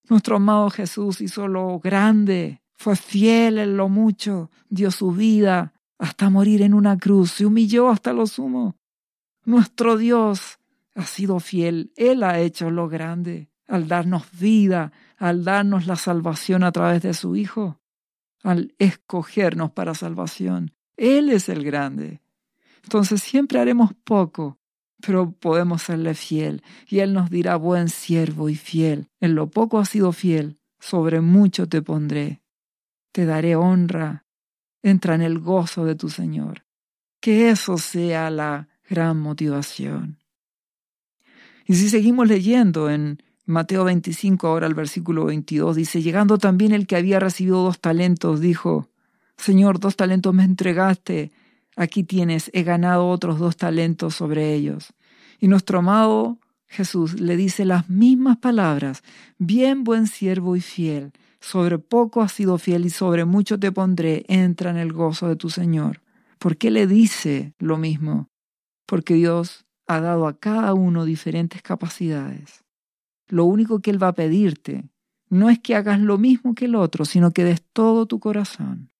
Nuestro 0.09 0.37
amado 0.37 0.71
Jesús 0.71 1.21
hizo 1.21 1.47
lo 1.47 1.79
grande. 1.79 2.61
Fue 2.75 2.95
fiel 2.95 3.59
en 3.59 3.77
lo 3.77 3.89
mucho. 3.89 4.49
Dio 4.69 4.89
su 4.89 5.11
vida 5.11 5.73
hasta 5.99 6.31
morir 6.31 6.63
en 6.63 6.73
una 6.73 6.97
cruz. 6.97 7.31
Se 7.31 7.45
humilló 7.45 7.89
hasta 7.89 8.11
lo 8.11 8.25
sumo. 8.25 8.75
Nuestro 9.43 9.97
Dios 9.97 10.57
ha 10.95 11.05
sido 11.05 11.39
fiel. 11.39 11.91
Él 11.95 12.23
ha 12.23 12.39
hecho 12.39 12.71
lo 12.71 12.89
grande 12.89 13.49
al 13.67 13.87
darnos 13.87 14.25
vida, 14.31 14.91
al 15.17 15.43
darnos 15.43 15.85
la 15.85 15.95
salvación 15.95 16.63
a 16.63 16.71
través 16.71 17.03
de 17.03 17.13
su 17.13 17.35
Hijo 17.35 17.79
al 18.45 18.75
escogernos 18.77 19.71
para 19.71 19.95
salvación. 19.95 20.71
Él 20.97 21.29
es 21.29 21.49
el 21.49 21.63
grande. 21.63 22.21
Entonces 22.83 23.21
siempre 23.21 23.59
haremos 23.59 23.93
poco, 24.03 24.59
pero 25.01 25.31
podemos 25.31 25.81
serle 25.81 26.13
fiel 26.13 26.61
y 26.87 26.99
Él 26.99 27.13
nos 27.13 27.29
dirá, 27.29 27.55
buen 27.55 27.89
siervo 27.89 28.49
y 28.49 28.55
fiel, 28.55 29.09
en 29.19 29.35
lo 29.35 29.49
poco 29.49 29.79
has 29.79 29.89
sido 29.89 30.11
fiel, 30.11 30.59
sobre 30.79 31.21
mucho 31.21 31.67
te 31.67 31.81
pondré, 31.81 32.43
te 33.11 33.25
daré 33.25 33.55
honra, 33.55 34.25
entra 34.83 35.15
en 35.15 35.21
el 35.21 35.39
gozo 35.39 35.83
de 35.83 35.95
tu 35.95 36.09
Señor. 36.09 36.65
Que 37.19 37.49
eso 37.49 37.79
sea 37.79 38.29
la 38.29 38.67
gran 38.87 39.19
motivación. 39.19 40.19
Y 41.65 41.73
si 41.75 41.89
seguimos 41.89 42.27
leyendo 42.27 42.91
en 42.91 43.23
Mateo 43.45 43.83
25, 43.83 44.47
ahora 44.47 44.65
el 44.65 44.73
versículo 44.73 45.25
22, 45.25 45.75
dice, 45.75 46.01
llegando 46.01 46.39
también 46.39 46.71
el 46.71 46.87
que 46.87 46.95
había 46.95 47.19
recibido 47.19 47.61
dos 47.61 47.79
talentos, 47.79 48.39
dijo, 48.41 48.89
Señor, 49.37 49.79
dos 49.79 49.95
talentos 49.95 50.33
me 50.33 50.43
entregaste, 50.43 51.31
aquí 51.75 52.03
tienes, 52.03 52.49
he 52.53 52.63
ganado 52.63 53.07
otros 53.07 53.37
dos 53.37 53.55
talentos 53.55 54.15
sobre 54.15 54.55
ellos. 54.55 54.93
Y 55.39 55.47
nuestro 55.47 55.79
amado 55.79 56.39
Jesús 56.67 57.19
le 57.19 57.37
dice 57.37 57.65
las 57.65 57.87
mismas 57.87 58.37
palabras, 58.37 59.03
bien 59.37 59.83
buen 59.83 60.07
siervo 60.07 60.55
y 60.55 60.61
fiel, 60.61 61.11
sobre 61.39 61.77
poco 61.77 62.23
has 62.23 62.31
sido 62.31 62.57
fiel 62.57 62.85
y 62.85 62.89
sobre 62.89 63.25
mucho 63.25 63.59
te 63.59 63.71
pondré, 63.71 64.25
entra 64.27 64.71
en 64.71 64.77
el 64.77 64.91
gozo 64.91 65.27
de 65.27 65.35
tu 65.35 65.51
Señor. 65.51 66.01
¿Por 66.39 66.57
qué 66.57 66.71
le 66.71 66.87
dice 66.87 67.53
lo 67.59 67.77
mismo? 67.77 68.27
Porque 68.87 69.13
Dios 69.13 69.65
ha 69.85 69.99
dado 69.99 70.27
a 70.27 70.39
cada 70.39 70.73
uno 70.73 71.05
diferentes 71.05 71.61
capacidades. 71.61 72.64
Lo 73.27 73.45
único 73.45 73.79
que 73.79 73.91
Él 73.91 74.01
va 74.01 74.09
a 74.09 74.13
pedirte 74.13 74.89
no 75.29 75.49
es 75.49 75.59
que 75.59 75.75
hagas 75.75 75.99
lo 75.99 76.17
mismo 76.17 76.53
que 76.53 76.65
el 76.65 76.75
otro, 76.75 77.05
sino 77.05 77.31
que 77.31 77.43
des 77.43 77.63
todo 77.73 78.05
tu 78.05 78.19
corazón, 78.19 78.91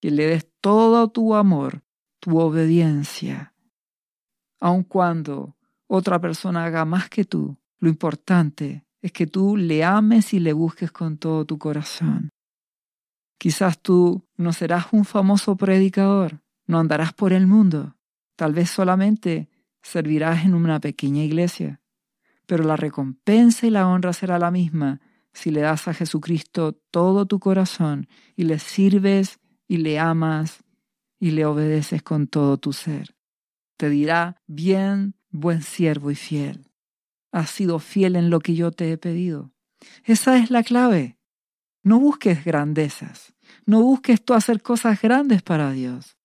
que 0.00 0.10
le 0.10 0.26
des 0.26 0.48
todo 0.60 1.08
tu 1.08 1.34
amor, 1.34 1.82
tu 2.20 2.38
obediencia. 2.38 3.54
Aun 4.60 4.82
cuando 4.82 5.56
otra 5.86 6.20
persona 6.20 6.64
haga 6.64 6.84
más 6.84 7.08
que 7.08 7.24
tú, 7.24 7.56
lo 7.78 7.88
importante 7.88 8.84
es 9.00 9.12
que 9.12 9.26
tú 9.26 9.56
le 9.56 9.84
ames 9.84 10.34
y 10.34 10.40
le 10.40 10.52
busques 10.52 10.90
con 10.90 11.16
todo 11.18 11.44
tu 11.44 11.58
corazón. 11.58 12.30
Quizás 13.38 13.80
tú 13.80 14.26
no 14.36 14.52
serás 14.52 14.86
un 14.92 15.04
famoso 15.04 15.56
predicador, 15.56 16.40
no 16.66 16.80
andarás 16.80 17.12
por 17.12 17.32
el 17.32 17.46
mundo, 17.46 17.94
tal 18.36 18.52
vez 18.52 18.68
solamente 18.70 19.48
servirás 19.80 20.44
en 20.44 20.54
una 20.54 20.80
pequeña 20.80 21.22
iglesia, 21.22 21.80
pero 22.48 22.64
la 22.64 22.76
recompensa 22.76 23.66
y 23.66 23.70
la 23.70 23.86
honra 23.86 24.14
será 24.14 24.38
la 24.38 24.50
misma 24.50 25.02
si 25.34 25.50
le 25.50 25.60
das 25.60 25.86
a 25.86 25.92
Jesucristo 25.92 26.72
todo 26.90 27.26
tu 27.26 27.38
corazón 27.40 28.08
y 28.36 28.44
le 28.44 28.58
sirves 28.58 29.38
y 29.68 29.76
le 29.76 29.98
amas 29.98 30.64
y 31.20 31.32
le 31.32 31.44
obedeces 31.44 32.02
con 32.02 32.26
todo 32.26 32.56
tu 32.56 32.72
ser. 32.72 33.14
Te 33.76 33.90
dirá, 33.90 34.40
bien, 34.46 35.14
buen 35.28 35.60
siervo 35.60 36.10
y 36.10 36.14
fiel. 36.14 36.70
Has 37.32 37.50
sido 37.50 37.80
fiel 37.80 38.16
en 38.16 38.30
lo 38.30 38.40
que 38.40 38.54
yo 38.54 38.70
te 38.72 38.92
he 38.92 38.96
pedido. 38.96 39.52
Esa 40.04 40.38
es 40.38 40.50
la 40.50 40.62
clave. 40.62 41.18
No 41.82 42.00
busques 42.00 42.46
grandezas. 42.46 43.34
No 43.66 43.82
busques 43.82 44.24
tú 44.24 44.32
hacer 44.32 44.62
cosas 44.62 45.02
grandes 45.02 45.42
para 45.42 45.70
Dios. 45.72 46.16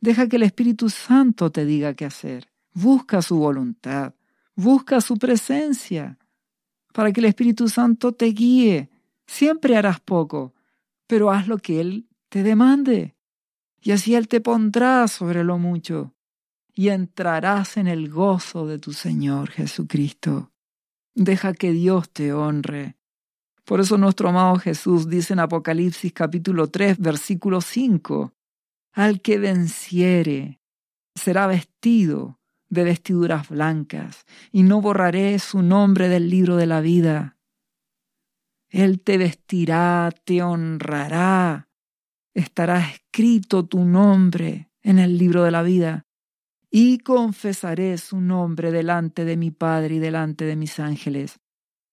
Deja 0.00 0.28
que 0.28 0.36
el 0.36 0.44
Espíritu 0.44 0.88
Santo 0.88 1.52
te 1.52 1.66
diga 1.66 1.92
qué 1.92 2.06
hacer. 2.06 2.48
Busca 2.72 3.20
su 3.20 3.36
voluntad. 3.36 4.14
Busca 4.58 5.00
su 5.00 5.18
presencia. 5.18 6.18
Para 6.92 7.12
que 7.12 7.20
el 7.20 7.26
Espíritu 7.26 7.68
Santo 7.68 8.10
te 8.10 8.26
guíe. 8.26 8.90
Siempre 9.24 9.76
harás 9.76 10.00
poco, 10.00 10.52
pero 11.06 11.30
haz 11.30 11.46
lo 11.46 11.58
que 11.58 11.80
Él 11.80 12.08
te 12.28 12.42
demande. 12.42 13.14
Y 13.80 13.92
así 13.92 14.16
Él 14.16 14.26
te 14.26 14.40
pondrá 14.40 15.06
sobre 15.06 15.44
lo 15.44 15.58
mucho 15.58 16.12
y 16.74 16.88
entrarás 16.88 17.76
en 17.76 17.86
el 17.86 18.10
gozo 18.10 18.66
de 18.66 18.80
tu 18.80 18.92
Señor 18.92 19.50
Jesucristo. 19.50 20.50
Deja 21.14 21.52
que 21.52 21.70
Dios 21.70 22.10
te 22.10 22.32
honre. 22.32 22.96
Por 23.64 23.78
eso 23.78 23.96
nuestro 23.96 24.30
amado 24.30 24.56
Jesús 24.56 25.08
dice 25.08 25.34
en 25.34 25.38
Apocalipsis 25.38 26.12
capítulo 26.12 26.66
3, 26.66 26.98
versículo 26.98 27.60
5, 27.60 28.32
Al 28.94 29.20
que 29.20 29.38
venciere 29.38 30.60
será 31.14 31.46
vestido 31.46 32.37
de 32.68 32.84
vestiduras 32.84 33.48
blancas, 33.48 34.24
y 34.52 34.62
no 34.62 34.80
borraré 34.80 35.38
su 35.38 35.62
nombre 35.62 36.08
del 36.08 36.28
libro 36.28 36.56
de 36.56 36.66
la 36.66 36.80
vida. 36.80 37.36
Él 38.68 39.00
te 39.00 39.16
vestirá, 39.18 40.10
te 40.24 40.42
honrará, 40.42 41.68
estará 42.34 42.80
escrito 42.80 43.66
tu 43.66 43.84
nombre 43.84 44.70
en 44.82 44.98
el 44.98 45.18
libro 45.18 45.42
de 45.44 45.50
la 45.50 45.62
vida 45.62 46.06
y 46.70 46.98
confesaré 46.98 47.96
su 47.98 48.20
nombre 48.20 48.70
delante 48.70 49.24
de 49.24 49.36
mi 49.36 49.50
Padre 49.50 49.96
y 49.96 49.98
delante 49.98 50.44
de 50.44 50.56
mis 50.56 50.78
ángeles. 50.78 51.40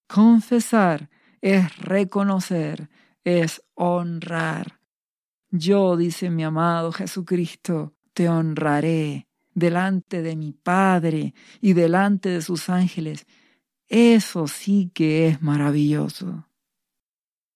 Confesar 0.08 1.10
es 1.42 1.78
reconocer, 1.78 2.90
es 3.24 3.64
honrar. 3.74 4.80
Yo, 5.50 5.96
dice 5.96 6.30
mi 6.30 6.44
amado 6.44 6.92
Jesucristo, 6.92 7.96
te 8.14 8.28
honraré 8.28 9.28
delante 9.56 10.22
de 10.22 10.36
mi 10.36 10.52
Padre 10.52 11.34
y 11.62 11.74
delante 11.74 12.30
de 12.30 12.42
sus 12.42 12.70
ángeles. 12.70 13.26
Eso 13.88 14.48
sí 14.48 14.92
que 14.94 15.28
es 15.28 15.42
maravilloso. 15.42 16.48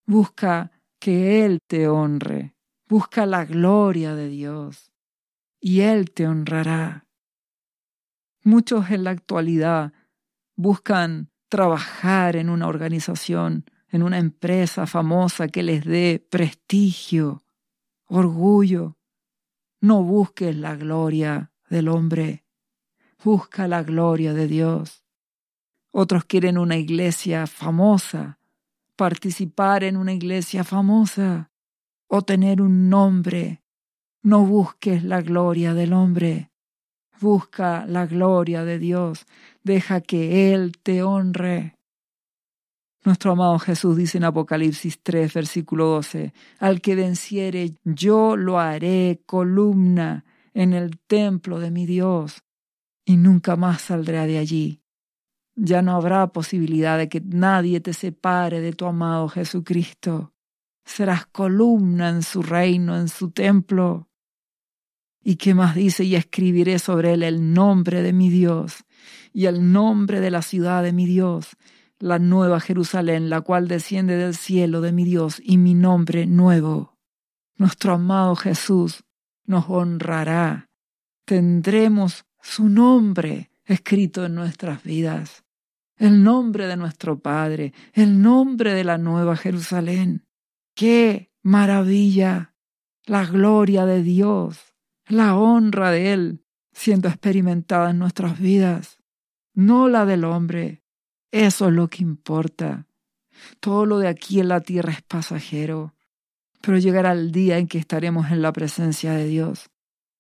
Busca 0.08 0.72
que 1.00 1.46
Él 1.46 1.60
te 1.68 1.88
honre, 1.88 2.56
busca 2.88 3.26
la 3.26 3.46
gloria 3.46 4.16
de 4.16 4.30
Dios 4.30 4.92
y 5.60 5.82
Él 5.82 6.12
te 6.12 6.28
honrará. 6.28 7.06
Muchos 8.44 8.90
en 8.90 9.04
la 9.04 9.12
actualidad 9.12 9.94
buscan 10.56 11.30
trabajar 11.50 12.36
en 12.36 12.50
una 12.50 12.68
organización, 12.68 13.66
en 13.90 14.04
una 14.04 14.18
empresa 14.18 14.88
famosa 14.88 15.48
que 15.48 15.64
les 15.64 15.84
dé 15.84 16.26
prestigio, 16.30 17.44
orgullo. 18.06 18.98
No 19.82 20.04
busques 20.04 20.56
la 20.56 20.76
gloria 20.76 21.52
del 21.70 21.88
hombre, 21.88 22.44
busca 23.24 23.68
la 23.68 23.84
gloria 23.84 24.34
de 24.34 24.48
Dios. 24.48 25.04
Otros 25.92 26.26
quieren 26.26 26.58
una 26.58 26.78
iglesia 26.78 27.48
famosa, 27.48 28.40
participar 28.96 29.84
en 29.84 29.98
una 29.98 30.14
iglesia 30.14 30.64
famosa 30.64 31.52
o 32.08 32.22
tener 32.22 32.62
un 32.62 32.90
nombre. 32.90 33.64
No 34.22 34.46
busques 34.46 35.04
la 35.04 35.22
gloria 35.22 35.74
del 35.74 35.94
hombre, 35.94 36.50
Busca 37.20 37.86
la 37.86 38.06
gloria 38.06 38.64
de 38.64 38.80
Dios. 38.80 39.26
Deja 39.64 40.00
que 40.00 40.54
Él 40.54 40.78
te 40.82 41.04
honre. 41.04 41.76
Nuestro 43.04 43.34
amado 43.34 43.60
Jesús 43.60 43.98
dice 43.98 44.18
en 44.18 44.24
Apocalipsis 44.24 45.02
3, 45.04 45.34
versículo 45.34 45.86
12, 45.88 46.34
Al 46.60 46.82
que 46.82 46.96
venciere, 46.96 47.74
yo 47.84 48.38
lo 48.38 48.60
haré 48.60 49.22
columna 49.26 50.24
en 50.60 50.74
el 50.74 51.00
templo 51.00 51.58
de 51.62 51.72
mi 51.72 51.86
Dios, 51.86 52.44
y 53.06 53.16
nunca 53.16 53.56
más 53.56 53.82
saldrá 53.82 54.26
de 54.26 54.40
allí. 54.40 54.84
Ya 55.56 55.82
no 55.82 55.96
habrá 55.96 56.34
posibilidad 56.34 56.98
de 56.98 57.08
que 57.08 57.22
nadie 57.22 57.80
te 57.80 57.94
separe 57.94 58.60
de 58.60 58.74
tu 58.74 58.86
amado 58.86 59.30
Jesucristo. 59.30 60.34
Serás 60.84 61.26
columna 61.28 62.10
en 62.10 62.24
su 62.24 62.44
reino, 62.44 62.98
en 62.98 63.08
su 63.08 63.32
templo. 63.32 64.10
¿Y 65.24 65.38
qué 65.38 65.54
más 65.54 65.76
dice? 65.76 66.04
Y 66.04 66.16
escribiré 66.16 66.78
sobre 66.78 67.14
él 67.14 67.24
el 67.24 67.54
nombre 67.54 68.04
de 68.04 68.12
mi 68.12 68.30
Dios 68.30 68.84
y 69.32 69.46
el 69.46 69.72
nombre 69.72 70.20
de 70.20 70.30
la 70.30 70.42
ciudad 70.42 70.84
de 70.84 70.92
mi 70.92 71.06
Dios, 71.06 71.56
la 72.00 72.20
nueva 72.20 72.60
Jerusalén, 72.60 73.30
la 73.30 73.40
cual 73.40 73.70
desciende 73.70 74.18
del 74.18 74.36
cielo 74.36 74.82
de 74.82 74.92
mi 74.92 75.06
Dios 75.06 75.42
y 75.42 75.58
mi 75.58 75.74
nombre 75.74 76.26
nuevo. 76.26 76.98
Nuestro 77.56 77.94
amado 77.94 78.36
Jesús 78.36 79.06
nos 79.50 79.70
honrará. 79.70 80.70
Tendremos 81.26 82.26
su 82.42 82.70
nombre 82.70 83.52
escrito 83.66 84.26
en 84.26 84.36
nuestras 84.36 84.84
vidas, 84.84 85.44
el 85.98 86.24
nombre 86.24 86.68
de 86.68 86.78
nuestro 86.78 87.20
Padre, 87.20 87.74
el 87.94 88.22
nombre 88.22 88.74
de 88.74 88.84
la 88.86 88.98
nueva 88.98 89.36
Jerusalén. 89.36 90.26
¡Qué 90.74 91.32
maravilla! 91.44 92.56
La 93.06 93.26
gloria 93.26 93.86
de 93.86 94.04
Dios 94.04 94.70
la 95.10 95.36
honra 95.36 95.92
de 95.92 96.14
Él 96.14 96.46
siendo 96.72 97.10
experimentada 97.10 97.90
en 97.90 98.00
nuestras 98.00 98.40
vidas, 98.40 99.00
no 99.54 99.90
la 99.90 100.06
del 100.06 100.24
hombre. 100.24 100.84
Eso 101.32 101.68
es 101.68 101.74
lo 101.74 101.90
que 101.90 102.04
importa. 102.04 102.88
Todo 103.60 103.86
lo 103.86 103.98
de 103.98 104.08
aquí 104.08 104.40
en 104.40 104.48
la 104.48 104.62
tierra 104.62 104.94
es 104.94 105.02
pasajero, 105.02 105.96
pero 106.62 106.78
llegará 106.78 107.14
el 107.14 107.32
día 107.32 107.58
en 107.58 107.68
que 107.68 107.78
estaremos 107.78 108.32
en 108.32 108.42
la 108.42 108.52
presencia 108.52 109.14
de 109.14 109.26
Dios 109.26 109.70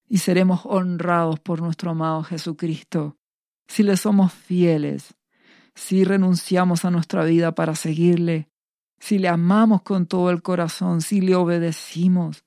y 0.08 0.20
seremos 0.20 0.62
honrados 0.64 1.40
por 1.40 1.62
nuestro 1.62 1.92
amado 1.92 2.24
Jesucristo 2.24 3.20
si 3.70 3.84
le 3.84 3.96
somos 3.98 4.34
fieles, 4.34 5.16
si 5.76 6.04
renunciamos 6.04 6.84
a 6.86 6.92
nuestra 6.92 7.24
vida 7.24 7.54
para 7.54 7.76
seguirle, 7.76 8.50
si 8.98 9.20
le 9.20 9.30
amamos 9.30 9.84
con 9.84 10.08
todo 10.08 10.32
el 10.32 10.42
corazón, 10.42 11.02
si 11.02 11.22
le 11.22 11.36
obedecimos, 11.36 12.44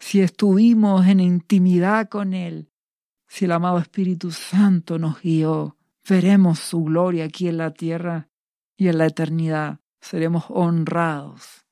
si 0.00 0.20
estuvimos 0.20 1.06
en 1.06 1.20
intimidad 1.20 2.08
con 2.08 2.34
Él, 2.34 2.66
Si 3.32 3.44
el 3.44 3.52
amado 3.52 3.78
Espíritu 3.78 4.32
Santo 4.32 4.98
nos 4.98 5.22
guió, 5.22 5.76
veremos 6.08 6.58
su 6.58 6.82
gloria 6.82 7.26
aquí 7.26 7.46
en 7.46 7.58
la 7.58 7.70
tierra 7.70 8.28
y 8.76 8.88
en 8.88 8.98
la 8.98 9.06
eternidad 9.06 9.78
seremos 10.00 10.46
honrados. 10.48 11.64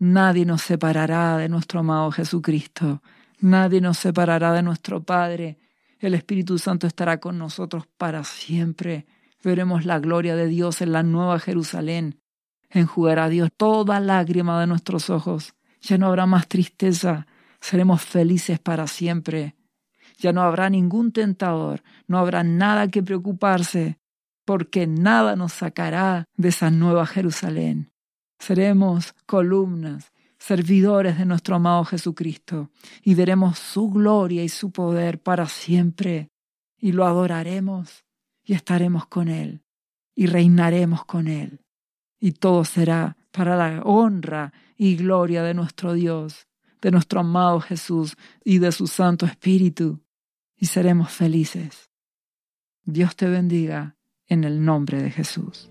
Nadie 0.00 0.46
nos 0.46 0.62
separará 0.62 1.36
de 1.36 1.50
nuestro 1.50 1.80
amado 1.80 2.10
Jesucristo. 2.10 3.02
Nadie 3.38 3.82
nos 3.82 3.98
separará 3.98 4.54
de 4.54 4.62
nuestro 4.62 5.02
Padre. 5.02 5.58
El 5.98 6.14
Espíritu 6.14 6.58
Santo 6.58 6.86
estará 6.86 7.20
con 7.20 7.36
nosotros 7.36 7.86
para 7.98 8.24
siempre. 8.24 9.06
Veremos 9.44 9.84
la 9.84 9.98
gloria 9.98 10.36
de 10.36 10.46
Dios 10.46 10.80
en 10.80 10.92
la 10.92 11.02
nueva 11.02 11.38
Jerusalén. 11.38 12.18
Enjugará 12.70 13.28
Dios 13.28 13.50
toda 13.54 14.00
lágrima 14.00 14.58
de 14.58 14.66
nuestros 14.66 15.10
ojos. 15.10 15.52
Ya 15.82 15.98
no 15.98 16.06
habrá 16.06 16.24
más 16.24 16.48
tristeza. 16.48 17.26
Seremos 17.60 18.00
felices 18.00 18.58
para 18.58 18.86
siempre. 18.86 19.54
Ya 20.16 20.32
no 20.32 20.40
habrá 20.40 20.70
ningún 20.70 21.12
tentador, 21.12 21.82
no 22.06 22.18
habrá 22.18 22.42
nada 22.42 22.88
que 22.88 23.02
preocuparse, 23.02 23.98
porque 24.46 24.86
nada 24.86 25.36
nos 25.36 25.52
sacará 25.52 26.24
de 26.36 26.48
esa 26.48 26.70
nueva 26.70 27.04
Jerusalén. 27.06 27.90
Seremos 28.40 29.14
columnas, 29.26 30.12
servidores 30.38 31.16
de 31.18 31.26
nuestro 31.26 31.54
amado 31.54 31.84
Jesucristo, 31.84 32.70
y 33.04 33.14
veremos 33.14 33.58
su 33.58 33.88
gloria 33.90 34.42
y 34.42 34.48
su 34.48 34.72
poder 34.72 35.22
para 35.22 35.46
siempre, 35.46 36.30
y 36.76 36.90
lo 36.90 37.06
adoraremos, 37.06 38.04
y 38.42 38.54
estaremos 38.54 39.06
con 39.06 39.28
Él, 39.28 39.62
y 40.16 40.26
reinaremos 40.26 41.04
con 41.04 41.28
Él, 41.28 41.60
y 42.18 42.32
todo 42.32 42.64
será 42.64 43.16
para 43.30 43.54
la 43.54 43.82
honra 43.82 44.52
y 44.76 44.96
gloria 44.96 45.44
de 45.44 45.54
nuestro 45.54 45.92
Dios, 45.92 46.48
de 46.80 46.90
nuestro 46.90 47.20
amado 47.20 47.60
Jesús 47.60 48.16
y 48.42 48.58
de 48.58 48.72
su 48.72 48.88
Santo 48.88 49.26
Espíritu 49.26 50.00
y 50.60 50.66
seremos 50.66 51.10
felices. 51.10 51.90
Dios 52.84 53.16
te 53.16 53.26
bendiga 53.28 53.96
en 54.26 54.44
el 54.44 54.62
nombre 54.62 55.02
de 55.02 55.10
Jesús. 55.10 55.70